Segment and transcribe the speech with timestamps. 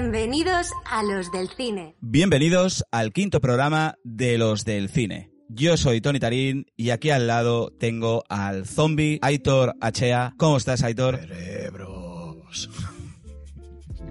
[0.00, 1.94] Bienvenidos a los del cine.
[2.00, 5.30] Bienvenidos al quinto programa de los del cine.
[5.50, 10.32] Yo soy Tony Tarín y aquí al lado tengo al zombie Aitor Achea.
[10.38, 11.18] ¿Cómo estás, Aitor?
[11.18, 12.70] Cerebros.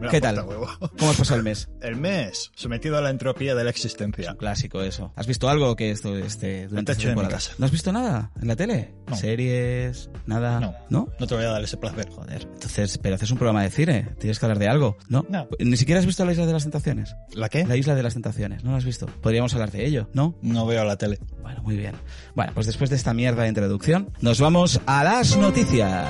[0.10, 0.40] ¿Qué tal?
[0.46, 0.68] huevo.
[0.98, 1.70] ¿Cómo has pasado el mes?
[1.82, 4.32] El mes, sometido a la entropía de la Es existencia.
[4.32, 5.12] un clásico eso.
[5.16, 7.34] ¿Has visto algo que esto este durante esta temporada?
[7.36, 7.52] casa.
[7.58, 8.94] ¿No has visto nada en la tele?
[9.08, 9.16] No.
[9.16, 10.10] ¿Series?
[10.26, 10.60] ¿Nada?
[10.60, 10.74] No.
[10.90, 11.08] ¿No?
[11.20, 12.10] No te voy a dar ese placer.
[12.10, 15.26] Joder, entonces, pero haces un programa de cine, tienes que hablar de algo, ¿no?
[15.30, 15.48] No.
[15.60, 17.16] Ni siquiera has visto la Isla de las Tentaciones.
[17.34, 17.66] ¿La qué?
[17.66, 19.06] La Isla de las Tentaciones, ¿no la has visto?
[19.22, 20.38] Podríamos hablar de ello, ¿no?
[20.42, 21.20] No veo la tele.
[21.42, 21.96] Bueno, muy bien.
[22.36, 26.10] Bueno, pues después de esta mierda de introducción, nos vamos a las noticias.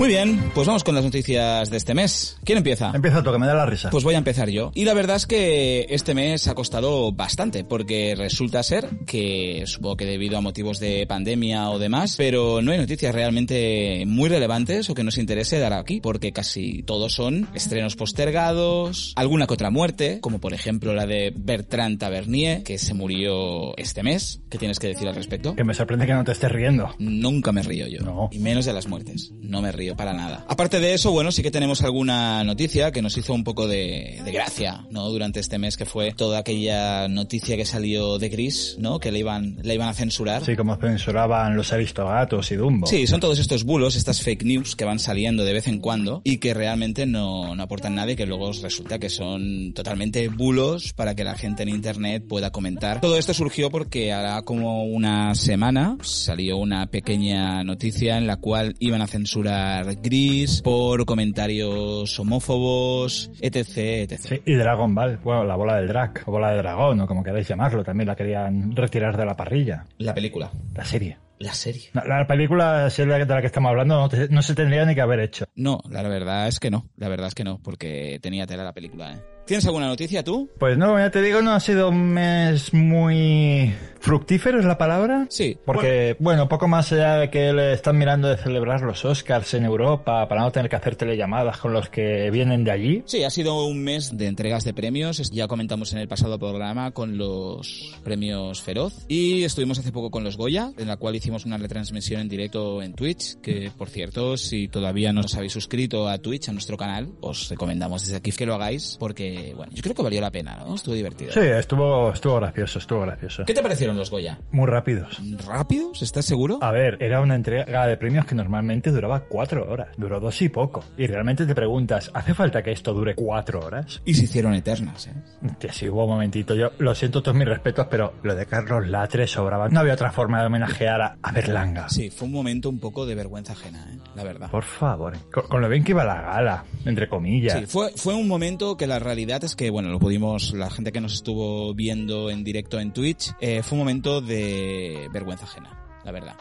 [0.00, 2.38] Muy bien, pues vamos con las noticias de este mes.
[2.42, 2.90] ¿Quién empieza?
[2.94, 3.90] Empieza tú, que me da la risa.
[3.90, 4.72] Pues voy a empezar yo.
[4.74, 9.98] Y la verdad es que este mes ha costado bastante, porque resulta ser que, supongo
[9.98, 14.88] que debido a motivos de pandemia o demás, pero no hay noticias realmente muy relevantes
[14.88, 19.68] o que nos interese dar aquí, porque casi todos son estrenos postergados, alguna que otra
[19.68, 24.40] muerte, como por ejemplo la de Bertrand Tavernier, que se murió este mes.
[24.48, 25.54] ¿Qué tienes que decir al respecto?
[25.54, 26.88] Que me sorprende que no te estés riendo.
[26.98, 28.00] Nunca me río yo.
[28.00, 28.30] No.
[28.32, 29.34] Y menos de las muertes.
[29.42, 30.44] No me río para nada.
[30.48, 34.20] Aparte de eso, bueno, sí que tenemos alguna noticia que nos hizo un poco de,
[34.24, 35.08] de gracia, ¿no?
[35.08, 38.98] Durante este mes que fue toda aquella noticia que salió de Gris, ¿no?
[38.98, 40.42] Que le iban, le iban a censurar.
[40.42, 42.86] Así como censuraban los aristogatos y Dumbo.
[42.86, 46.22] Sí, son todos estos bulos, estas fake news que van saliendo de vez en cuando
[46.24, 50.92] y que realmente no, no aportan nada y que luego resulta que son totalmente bulos
[50.92, 53.00] para que la gente en internet pueda comentar.
[53.00, 58.74] Todo esto surgió porque hará como una semana salió una pequeña noticia en la cual
[58.78, 63.68] iban a censurar Gris por comentarios homófobos, etc,
[64.10, 64.18] etc.
[64.20, 67.22] Sí, y Dragon Ball, bueno, la bola del drag, o bola de dragón, o como
[67.22, 69.84] queráis llamarlo, también la querían retirar de la parrilla.
[69.98, 70.50] La película.
[70.74, 71.18] La serie.
[71.38, 71.88] La serie.
[71.94, 74.94] La, la película serie de la que estamos hablando no, te- no se tendría ni
[74.94, 75.46] que haber hecho.
[75.54, 76.86] No, la verdad es que no.
[76.96, 79.20] La verdad es que no, porque tenía tela la película, ¿eh?
[79.50, 80.48] ¿Tienes alguna noticia tú?
[80.60, 85.26] Pues no, ya te digo, no ha sido un mes muy fructífero, es la palabra.
[85.28, 85.58] Sí.
[85.64, 89.64] Porque, bueno, poco más allá de que le están mirando de celebrar los Oscars en
[89.64, 93.02] Europa para no tener que hacer telellamadas con los que vienen de allí.
[93.06, 95.30] Sí, ha sido un mes de entregas de premios.
[95.30, 99.04] Ya comentamos en el pasado programa con los premios Feroz.
[99.08, 102.82] Y estuvimos hace poco con los Goya, en la cual hicimos una retransmisión en directo
[102.82, 103.40] en Twitch.
[103.40, 107.48] Que, por cierto, si todavía no os habéis suscrito a Twitch, a nuestro canal, os
[107.50, 108.96] recomendamos desde aquí que lo hagáis.
[108.98, 110.74] Porque, bueno, yo creo que valió la pena, ¿no?
[110.74, 111.32] Estuvo divertido.
[111.32, 113.44] Sí, estuvo, estuvo gracioso, estuvo gracioso.
[113.44, 114.38] ¿Qué te parecieron los Goya?
[114.52, 115.20] Muy rápidos.
[115.46, 116.02] ¿Rápidos?
[116.02, 116.58] ¿Estás seguro?
[116.60, 119.88] A ver, era una entrega de premios que normalmente duraba cuatro horas.
[119.96, 120.84] Duró dos y poco.
[120.96, 124.00] Y realmente te preguntas, ¿hace falta que esto dure cuatro horas?
[124.04, 125.14] Y se hicieron eternas, ¿eh?
[125.58, 126.54] Que sí, hubo un momentito.
[126.54, 129.68] Yo lo siento todos mis respetos, pero lo de Carlos Latre sobraba.
[129.68, 131.88] No había otra forma de homenajear a, a Berlanga.
[131.88, 133.98] Sí, fue un momento un poco de vergüenza ajena, ¿eh?
[134.14, 134.50] La verdad.
[134.50, 135.16] Por favor.
[135.32, 137.58] Con, con lo bien que iba la gala, entre comillas.
[137.58, 140.92] Sí, fue, fue un momento que la realidad es que, bueno, lo pudimos, la gente
[140.92, 146.00] que nos estuvo viendo en directo en Twitch, eh, fue un momento de vergüenza ajena,
[146.04, 146.36] la verdad.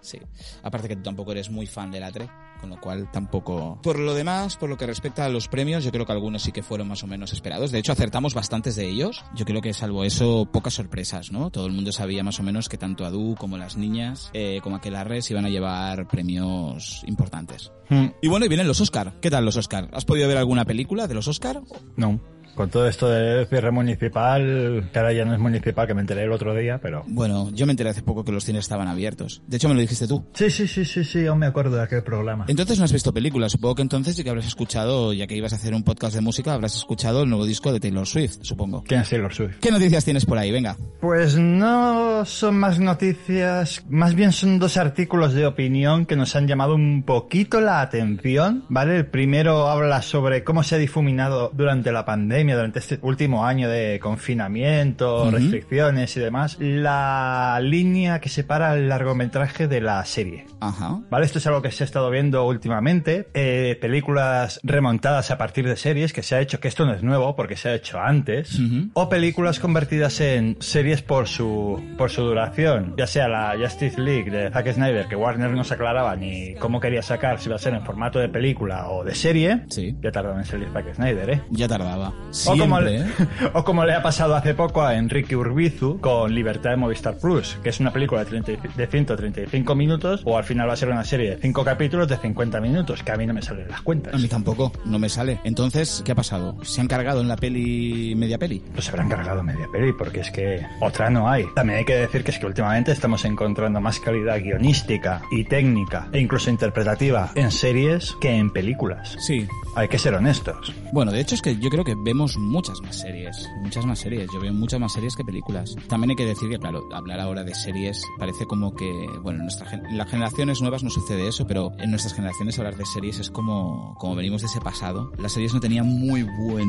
[0.00, 0.18] Sí.
[0.62, 2.28] Aparte que tú tampoco eres muy fan de la 3,
[2.60, 3.78] con lo cual tampoco...
[3.82, 6.52] Por lo demás, por lo que respecta a los premios, yo creo que algunos sí
[6.52, 7.70] que fueron más o menos esperados.
[7.72, 9.24] De hecho, acertamos bastantes de ellos.
[9.34, 11.50] Yo creo que salvo eso, pocas sorpresas, ¿no?
[11.50, 14.76] Todo el mundo sabía más o menos que tanto Adu como las niñas, eh, como
[14.76, 17.72] Aquelarre, se iban a llevar premios importantes.
[17.88, 19.14] Hmm, Y bueno, y vienen los Oscar.
[19.20, 19.88] ¿Qué tal los Oscar?
[19.92, 21.60] ¿Has podido ver alguna película de los Oscar?
[21.96, 22.20] No.
[22.54, 26.24] Con todo esto de cierre municipal, que ahora ya no es municipal, que me enteré
[26.24, 27.04] el otro día, pero...
[27.06, 29.42] Bueno, yo me enteré hace poco que los cines estaban abiertos.
[29.46, 30.24] De hecho, me lo dijiste tú.
[30.34, 32.44] Sí, sí, sí, sí, sí, aún me acuerdo de aquel programa.
[32.48, 33.52] Entonces no has visto películas.
[33.52, 36.20] Supongo que entonces sí que habrás escuchado, ya que ibas a hacer un podcast de
[36.20, 38.82] música, habrás escuchado el nuevo disco de Taylor Swift, supongo.
[38.86, 39.58] ¿Quién es Taylor Swift?
[39.60, 40.50] ¿Qué noticias tienes por ahí?
[40.50, 40.76] Venga.
[41.00, 46.46] Pues no son más noticias, más bien son dos artículos de opinión que nos han
[46.46, 48.96] llamado un poquito la atención, ¿vale?
[48.96, 53.44] El primero habla sobre cómo se ha difuminado durante la pandemia pandemia, durante este último
[53.44, 60.46] año de confinamiento, restricciones y demás, la línea que separa el largometraje de la serie.
[60.60, 61.00] Ajá.
[61.10, 61.26] ¿Vale?
[61.26, 63.28] Esto es algo que se ha estado viendo últimamente.
[63.34, 67.02] eh, películas remontadas a partir de series que se ha hecho, que esto no es
[67.02, 68.58] nuevo porque se ha hecho antes.
[68.94, 72.94] O películas convertidas en series por su, por su duración.
[72.96, 76.80] Ya sea la Justice League de Zack Snyder, que Warner no se aclaraba ni cómo
[76.80, 79.64] quería sacar, si iba a ser en formato de película o de serie.
[79.68, 79.94] Sí.
[80.00, 81.42] Ya tardó en salir Zack Snyder, ¿eh?
[81.50, 82.12] Ya tardaba.
[82.46, 83.28] O como, Siempre, le, ¿eh?
[83.54, 87.58] o como le ha pasado hace poco a Enrique Urbizu con Libertad de Movistar Plus,
[87.62, 90.88] que es una película de, 30 de 135 minutos, o al final va a ser
[90.88, 93.80] una serie de 5 capítulos de 50 minutos, que a mí no me salen las
[93.80, 94.14] cuentas.
[94.14, 95.40] A mí tampoco, no me sale.
[95.44, 96.56] Entonces, ¿qué ha pasado?
[96.62, 98.62] ¿Se han cargado en la peli media peli?
[98.72, 101.46] Pues se habrán cargado media peli, porque es que otra no hay.
[101.54, 106.08] También hay que decir que es que últimamente estamos encontrando más calidad guionística y técnica,
[106.12, 109.16] e incluso interpretativa, en series que en películas.
[109.18, 109.48] Sí.
[109.76, 110.72] Hay que ser honestos.
[110.92, 114.28] Bueno, de hecho es que yo creo que vemos muchas más series, muchas más series.
[114.32, 115.76] Yo veo muchas más series que películas.
[115.88, 118.90] También hay que decir que, claro, hablar ahora de series parece como que,
[119.22, 122.76] bueno, en, nuestra, en las generaciones nuevas no sucede eso, pero en nuestras generaciones hablar
[122.76, 125.12] de series es como, como venimos de ese pasado.
[125.18, 126.68] Las series no tenían muy buen,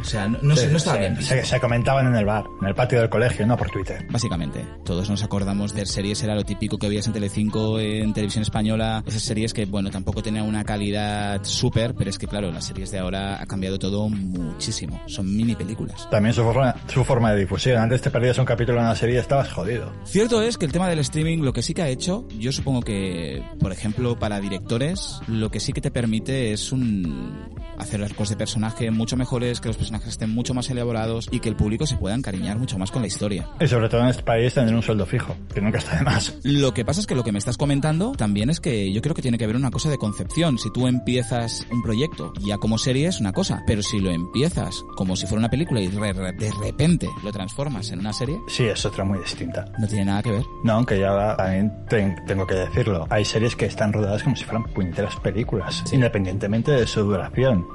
[0.00, 1.22] o sea, no, no, sé, no estaba se, bien.
[1.22, 4.06] se- se comentaban en el bar, en el patio del colegio, no por Twitter.
[4.10, 8.42] Básicamente, todos nos acordamos de series, era lo típico que veías en Telecinco, en televisión
[8.42, 12.66] española, esas series que, bueno, tampoco tenían una calidad súper, pero es que, claro, las
[12.66, 15.00] series de ahora ha cambiado todo muchísimo.
[15.06, 16.08] Son mini películas.
[16.10, 17.78] También su forma, su forma de difusión.
[17.78, 19.92] Antes te perdías un capítulo en una serie y estabas jodido.
[20.04, 22.82] Cierto es que el tema del streaming lo que sí que ha hecho, yo supongo
[22.82, 28.28] que, por ejemplo, para directores, lo que sí que te permite es un hacer arcos
[28.28, 31.86] de personaje mucho mejores, que los personajes estén mucho más elaborados y que el público
[31.86, 33.48] se pueda encariñar mucho más con la historia.
[33.60, 36.34] Y sobre todo en este país tener un sueldo fijo, que nunca está de más.
[36.42, 39.14] Lo que pasa es que lo que me estás comentando también es que yo creo
[39.14, 40.58] que tiene que haber una cosa de concepción.
[40.58, 44.84] Si tú empiezas un proyecto ya como serie es una cosa, pero si lo empiezas
[44.96, 48.38] como si fuera una película y re- re- de repente lo transformas en una serie,
[48.48, 49.64] Sí, es otra muy distinta.
[49.78, 50.44] no tiene nada que ver.
[50.64, 53.06] No, aunque ya también ten- tengo que decirlo.
[53.10, 57.66] Hay series que están rodadas como si fueran puñeteras películas, independientemente de su duración.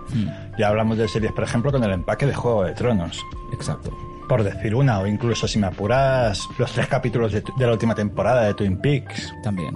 [0.57, 3.21] Ya hablamos de series, por ejemplo, con el empaque de Juego de Tronos.
[3.53, 3.95] Exacto.
[4.27, 7.71] Por decir una, o incluso si me apuras, los tres capítulos de, tu- de la
[7.71, 9.73] última temporada de Twin Peaks, También.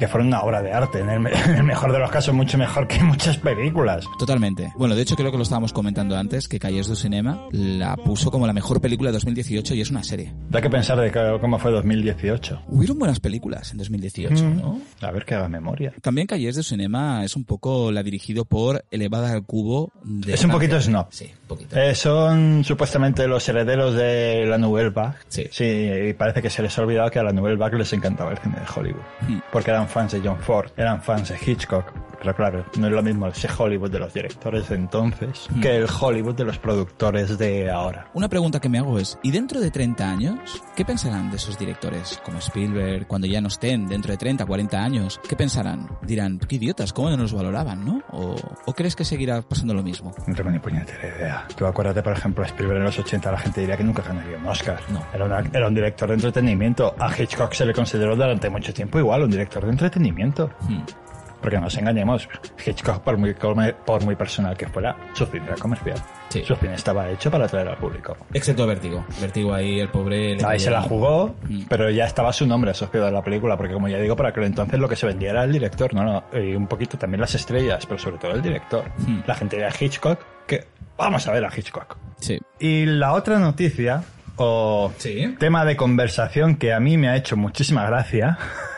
[0.00, 2.34] Que fueron una obra de arte, en el, me- en el mejor de los casos,
[2.34, 4.04] mucho mejor que muchas películas.
[4.18, 4.72] Totalmente.
[4.76, 8.30] Bueno, de hecho creo que lo estábamos comentando antes, que Calles du Cinema la puso
[8.32, 10.34] como la mejor película de 2018 y es una serie.
[10.48, 12.62] Da que pensar de cómo fue 2018.
[12.68, 14.80] Hubieron buenas películas en 2018, ¿no?
[15.02, 15.92] A ver que haga memoria.
[16.02, 20.44] También Calles du Cinema es un poco la dirigido por Elevada al Cubo de Es
[20.44, 21.06] un poquito snob.
[21.10, 21.76] Sí, poquito.
[21.76, 25.18] Eh, son supuestamente los herederos de la Nouvelle Vague.
[25.28, 25.48] Sí.
[25.62, 28.38] y parece que se les ha olvidado que a la Nouvelle Vague les encantaba el
[28.38, 29.02] cine de Hollywood.
[29.28, 29.38] Hmm.
[29.52, 31.92] Porque eran fans de John Ford, eran fans de Hitchcock.
[32.20, 35.60] Pero claro, no es lo mismo ese Hollywood de los directores de entonces Hmm.
[35.60, 38.06] que el Hollywood de los productores de ahora.
[38.14, 41.58] Una pregunta que me hago es, ¿y dentro de 30 años, qué pensarán de esos
[41.58, 45.20] directores como Spielberg cuando ya no estén dentro de 30, 40 años?
[45.28, 45.88] ¿Qué pensarán?
[46.02, 48.02] Dirán, qué idiotas, cómo no nos valoraban, ¿no?
[48.10, 48.36] ¿O,
[48.66, 50.12] o crees que seguirá pasando lo mismo?
[50.26, 51.46] No tengo ni puñetera idea.
[51.56, 54.36] Tú acuérdate, por ejemplo, a Spielberg en los 80, la gente diría que nunca ganaría
[54.36, 54.80] un Oscar.
[54.90, 55.02] No.
[55.14, 56.94] Era, una- era un director de entretenimiento.
[56.98, 60.50] A Hitchcock se le consideró durante mucho tiempo igual un director de entretenimiento.
[60.68, 60.80] Hmm.
[61.40, 62.28] Porque no nos engañemos,
[62.64, 65.96] Hitchcock, por muy, por muy personal que fuera, su cine era comercial.
[66.28, 66.44] Sí.
[66.44, 68.16] Su cine estaba hecho para atraer al público.
[68.34, 69.04] Excepto Vértigo.
[69.20, 70.36] Vértigo ahí, el pobre...
[70.36, 71.62] le Ahí se la jugó, Mm.
[71.68, 74.44] pero ya estaba su nombre asociado a la película, porque como ya digo, para aquel
[74.44, 77.34] entonces lo que se vendía era el director, no, no, y un poquito también las
[77.34, 78.84] estrellas, pero sobre todo el director.
[78.98, 79.20] Mm.
[79.26, 80.66] La gente de Hitchcock, que
[80.96, 81.96] vamos a ver a Hitchcock.
[82.20, 82.38] Sí.
[82.58, 84.02] Y la otra noticia,
[84.36, 85.34] o Sí.
[85.38, 88.36] tema de conversación que a mí me ha hecho muchísima gracia,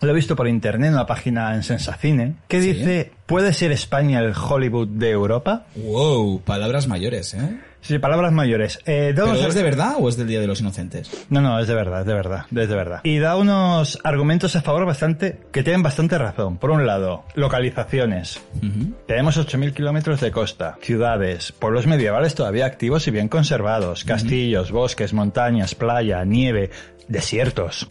[0.00, 2.72] lo he visto por internet en una página en Sensacine, que Sí.
[2.72, 5.66] dice, ¿puede ser España el Hollywood de Europa?
[5.76, 7.58] Wow, palabras mayores, ¿eh?
[7.80, 8.78] Sí, palabras mayores.
[8.86, 11.10] Eh, da ¿Pero unos- es de verdad o es del Día de los Inocentes?
[11.28, 13.00] No, no, es de verdad, es de verdad, es de verdad.
[13.02, 16.56] Y da unos argumentos a favor bastante, que tienen bastante razón.
[16.56, 18.40] Por un lado, localizaciones.
[18.56, 18.94] Ujú.
[19.06, 25.12] Tenemos 8.000 kilómetros de costa, ciudades, pueblos medievales todavía activos y bien conservados, castillos, bosques,
[25.12, 26.70] montañas, playa, nieve,
[27.08, 27.88] desiertos.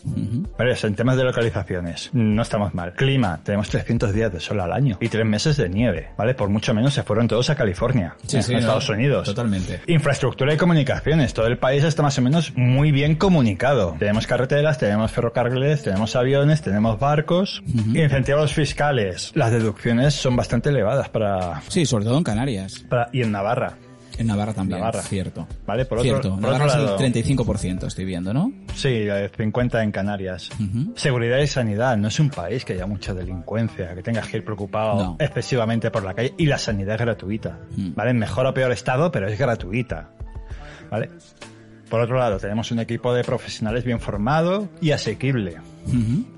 [0.58, 2.94] Vale, en temas de localizaciones, no estamos mal.
[2.94, 6.34] Clima, tenemos 300 días de sol al año y 3 meses de nieve, ¿vale?
[6.34, 9.26] Por mucho menos se fueron todos a California, Sí, a sí, Estados no, Unidos.
[9.26, 9.82] Totalmente.
[9.88, 11.34] Infraestructura y comunicaciones.
[11.34, 13.96] Todo el país está más o menos muy bien comunicado.
[14.00, 17.64] Tenemos carreteras, tenemos ferrocarriles, tenemos aviones, tenemos barcos.
[17.94, 19.32] Incentivos fiscales.
[19.36, 22.84] Las deducciones son bastante elevadas para, Sí, sobre todo en Canarias.
[22.90, 23.78] para- y en Navarra.
[24.18, 25.02] En Navarra también, Navarra.
[25.02, 25.48] cierto.
[25.66, 28.52] Vale, por otro, Cierto, por Navarra otro es lado, el 35%, estoy viendo, ¿no?
[28.76, 30.50] Sí, eh, 50 en Canarias.
[30.96, 31.98] Seguridad y sanidad.
[31.98, 35.16] No es un país que haya mucha delincuencia, que tengas que ir preocupado No.
[35.20, 36.34] excesivamente por la calle.
[36.38, 37.60] Y la sanidad es gratuita.
[37.76, 37.94] Mm.
[37.96, 38.12] ¿Vale?
[38.12, 40.10] En mejor o peor estado, pero es gratuita.
[40.92, 41.10] ¿Vale?
[41.90, 45.58] Por otro lado, tenemos un equipo de profesionales bien formado y asequible.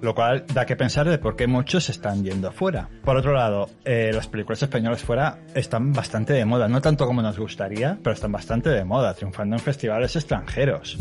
[0.02, 2.90] Lo cual da que pensar de por qué muchos están yendo fuera.
[3.04, 6.68] Por otro lado, eh, las películas españolas fuera están bastante de moda.
[6.68, 10.98] No tanto como nos gustaría, pero están bastante de moda, triunfando en festivales extranjeros.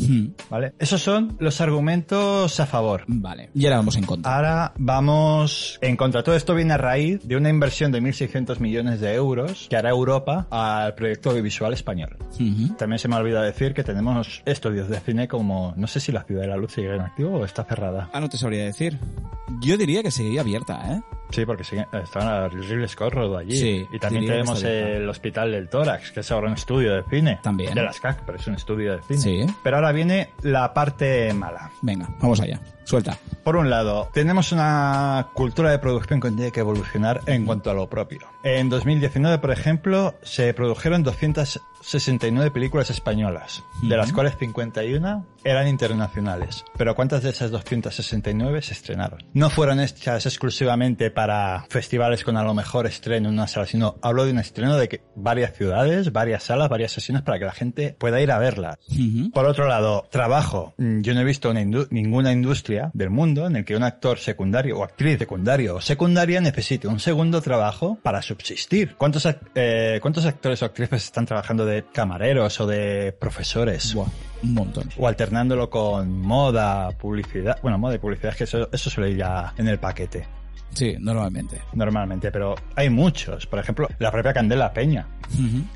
[0.50, 0.74] ¿Vale?
[0.78, 3.04] Esos son los argumentos a favor.
[3.06, 4.34] Vale, y ahora vamos en contra.
[4.34, 6.22] Ahora vamos en contra.
[6.22, 9.90] Todo esto viene a raíz de una inversión de 1.600 millones de euros que hará
[9.90, 12.16] Europa al proyecto audiovisual español.
[12.78, 16.12] También se me ha olvidado decir que tenemos estudios de cine como, no sé si
[16.12, 18.10] la Ciudad de la Luz sigue en activo o está cerrada.
[18.12, 18.98] Ah, no te sabría decir.
[19.60, 21.00] Yo diría que seguiría abierta, ¿eh?
[21.34, 23.56] Sí, porque sigue, está Ridley Scott rodó allí.
[23.56, 27.40] Sí, y también tenemos el Hospital del Tórax, que es ahora un estudio de cine.
[27.42, 27.74] También.
[27.74, 29.18] De las CAC, pero es un estudio de cine.
[29.18, 29.54] Sí.
[29.64, 31.72] Pero ahora viene la parte mala.
[31.82, 32.60] Venga, vamos allá.
[32.84, 33.18] Suelta.
[33.42, 37.74] Por un lado, tenemos una cultura de producción que tiene que evolucionar en cuanto a
[37.74, 38.20] lo propio.
[38.42, 46.62] En 2019, por ejemplo, se produjeron 269 películas españolas, de las cuales 51 eran internacionales.
[46.76, 49.24] Pero ¿cuántas de esas 269 se estrenaron?
[49.32, 51.23] No fueron hechas exclusivamente para
[51.68, 54.88] festivales con a lo mejor estreno en una sala, sino hablo de un estreno de
[54.88, 58.76] que varias ciudades, varias salas, varias sesiones para que la gente pueda ir a verlas.
[59.32, 60.74] Por otro lado, trabajo.
[60.78, 63.82] Mm, Yo no he visto una indu- ninguna industria del mundo en el que un
[63.82, 68.94] actor secundario o actriz secundario o secundaria necesite un segundo trabajo para subsistir.
[68.96, 73.94] ¿Cuántos, ac- eh, ¿cuántos actores o actrices están trabajando de camareros o de profesores?
[74.42, 74.88] Un montón.
[74.98, 77.58] O alternándolo con moda, publicidad.
[77.62, 80.26] Bueno, moda y publicidad es que eso, eso suele ir ya en el paquete.
[80.74, 81.60] Sí, normalmente.
[81.72, 83.46] Normalmente, pero hay muchos.
[83.46, 85.06] Por ejemplo, la propia Candela Peña.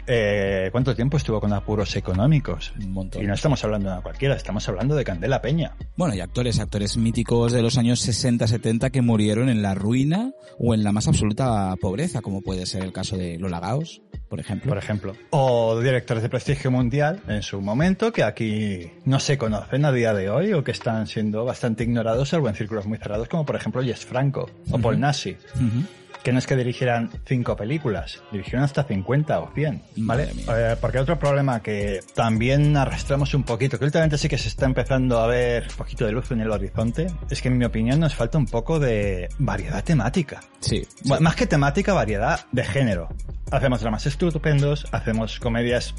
[0.07, 2.73] Eh, ¿Cuánto tiempo estuvo con apuros económicos?
[2.83, 3.23] Un montón.
[3.23, 5.75] Y no estamos hablando de una cualquiera, estamos hablando de Candela Peña.
[5.97, 10.75] Bueno, y actores, actores míticos de los años 60-70 que murieron en la ruina o
[10.75, 14.69] en la más absoluta pobreza, como puede ser el caso de Lola Gaos, por ejemplo.
[14.69, 15.15] por ejemplo.
[15.31, 20.13] O directores de prestigio mundial en su momento que aquí no se conocen a día
[20.13, 23.57] de hoy o que están siendo bastante ignorados, salvo en círculos muy cerrados, como por
[23.57, 25.37] ejemplo Jess Franco o Paul Nassi.
[25.57, 25.85] Ujú.
[26.29, 30.29] Que no es que dirigieran cinco películas, dirigieron hasta 50 o 100, ¿vale?
[30.47, 34.67] Eh, porque otro problema que también arrastramos un poquito, que últimamente sí que se está
[34.67, 37.99] empezando a ver un poquito de luz en el horizonte, es que en mi opinión
[38.01, 40.43] nos falta un poco de variedad temática.
[40.61, 40.85] Sí.
[40.85, 41.09] sí.
[41.09, 43.09] Bueno, Más que temática, variedad de género.
[43.51, 45.95] Hacemos dramas estupendos, hacemos comedias,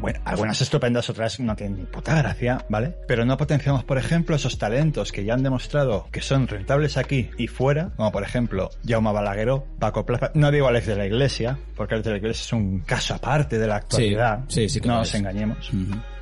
[0.00, 2.94] bueno, algunas estupendas, otras no tienen ni puta gracia, ¿vale?
[3.06, 7.28] Pero no potenciamos, por ejemplo, esos talentos que ya han demostrado que son rentables aquí
[7.36, 11.58] y fuera, como por ejemplo Jaume Balagueró, Paco Plaza, no digo Alex de la Iglesia,
[11.76, 14.88] porque Alex de la Iglesia es un caso aparte de la actualidad, sí, sí que
[14.88, 15.70] no nos engañemos.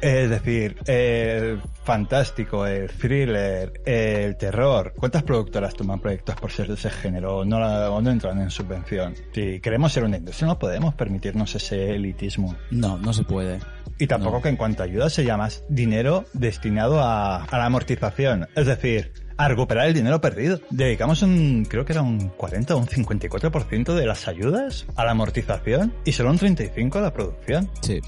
[0.03, 4.93] Es decir, el fantástico, el thriller, el terror.
[4.97, 8.41] ¿Cuántas productoras toman proyectos por ser de ese género o no, la- o no entran
[8.41, 9.15] en subvención?
[9.33, 12.57] Si queremos ser una industria no podemos permitirnos ese elitismo.
[12.73, 13.61] No, no se puede.
[13.99, 14.43] Y tampoco No.
[14.43, 18.49] que en cuanto a ayuda se llama dinero destinado a, a la amortización.
[18.57, 20.61] Es decir, a recuperar el dinero perdido.
[20.71, 25.13] Dedicamos un, creo que era un 40 o un 54% de las ayudas a la
[25.13, 27.71] amortización y solo un 35% a la producción.
[27.83, 28.01] Sí.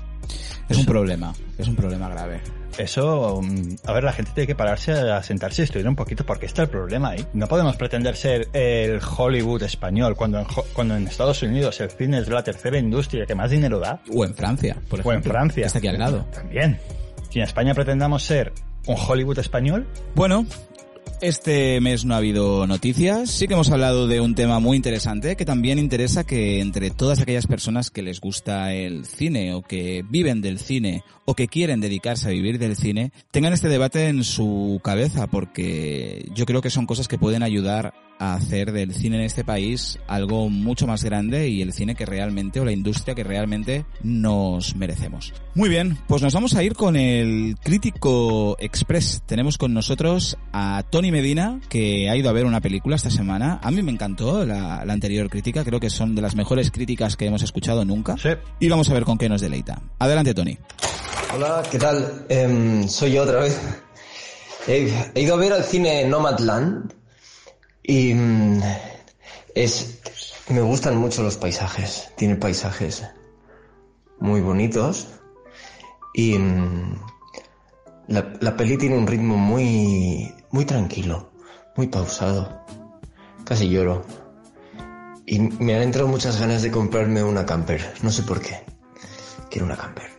[0.68, 1.32] Es un problema.
[1.58, 2.40] Es un problema grave.
[2.78, 6.24] Eso, mm, a ver, la gente tiene que pararse a sentarse y estudiar un poquito
[6.26, 7.24] porque está el problema ahí.
[7.32, 12.18] No podemos pretender ser el Hollywood español cuando en, cuando en Estados Unidos el cine
[12.18, 14.00] es la tercera industria que más dinero da.
[14.12, 15.10] O en Francia, por ejemplo.
[15.10, 15.66] O en Francia.
[15.66, 16.26] Está aquí al lado.
[16.32, 16.78] También.
[17.30, 18.52] Si en España pretendamos ser
[18.86, 20.46] un Hollywood español, Bueno,
[21.24, 23.30] este mes no ha habido noticias.
[23.30, 27.18] Sí que hemos hablado de un tema muy interesante que también interesa que entre todas
[27.20, 31.80] aquellas personas que les gusta el cine o que viven del cine o que quieren
[31.80, 36.68] dedicarse a vivir del cine tengan este debate en su cabeza porque yo creo que
[36.68, 41.04] son cosas que pueden ayudar a hacer del cine en este país algo mucho más
[41.04, 45.32] grande y el cine que realmente o la industria que realmente nos merecemos.
[45.54, 49.22] Muy bien, pues nos vamos a ir con el crítico express.
[49.26, 53.60] Tenemos con nosotros a Tony Medina que ha ido a ver una película esta semana.
[53.62, 57.16] A mí me encantó la, la anterior crítica, creo que son de las mejores críticas
[57.16, 58.16] que hemos escuchado nunca.
[58.16, 58.30] Sí.
[58.60, 59.80] Y vamos a ver con qué nos deleita.
[59.98, 60.58] Adelante Tony.
[61.34, 62.26] Hola, ¿qué tal?
[62.28, 63.60] Em, soy yo otra vez.
[64.68, 67.03] He, he ido a ver al cine Nomadland
[67.84, 68.62] y mm,
[69.54, 70.00] es
[70.48, 72.10] me gustan mucho los paisajes.
[72.16, 73.04] Tiene paisajes
[74.18, 75.08] muy bonitos
[76.12, 76.98] y mm,
[78.08, 81.30] la, la peli tiene un ritmo muy muy tranquilo,
[81.76, 82.64] muy pausado.
[83.44, 84.04] Casi lloro.
[85.26, 87.94] Y me han entrado muchas ganas de comprarme una camper.
[88.02, 88.62] No sé por qué.
[89.50, 90.13] Quiero una camper.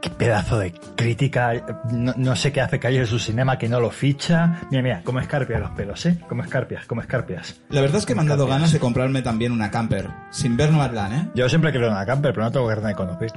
[0.00, 1.52] Qué, pedazo de crítica.
[1.90, 4.60] No, no sé qué hace caer su cinema que no lo ficha.
[4.70, 6.18] Mira, mira, como escarpia los pelos, ¿eh?
[6.28, 7.60] Como escarpias, como escarpias.
[7.68, 10.70] La verdad es que me han dado ganas de comprarme también una camper, sin ver
[10.70, 11.30] Nomadland, ¿eh?
[11.34, 13.32] Yo siempre quiero una camper, pero no tengo carne de conducir.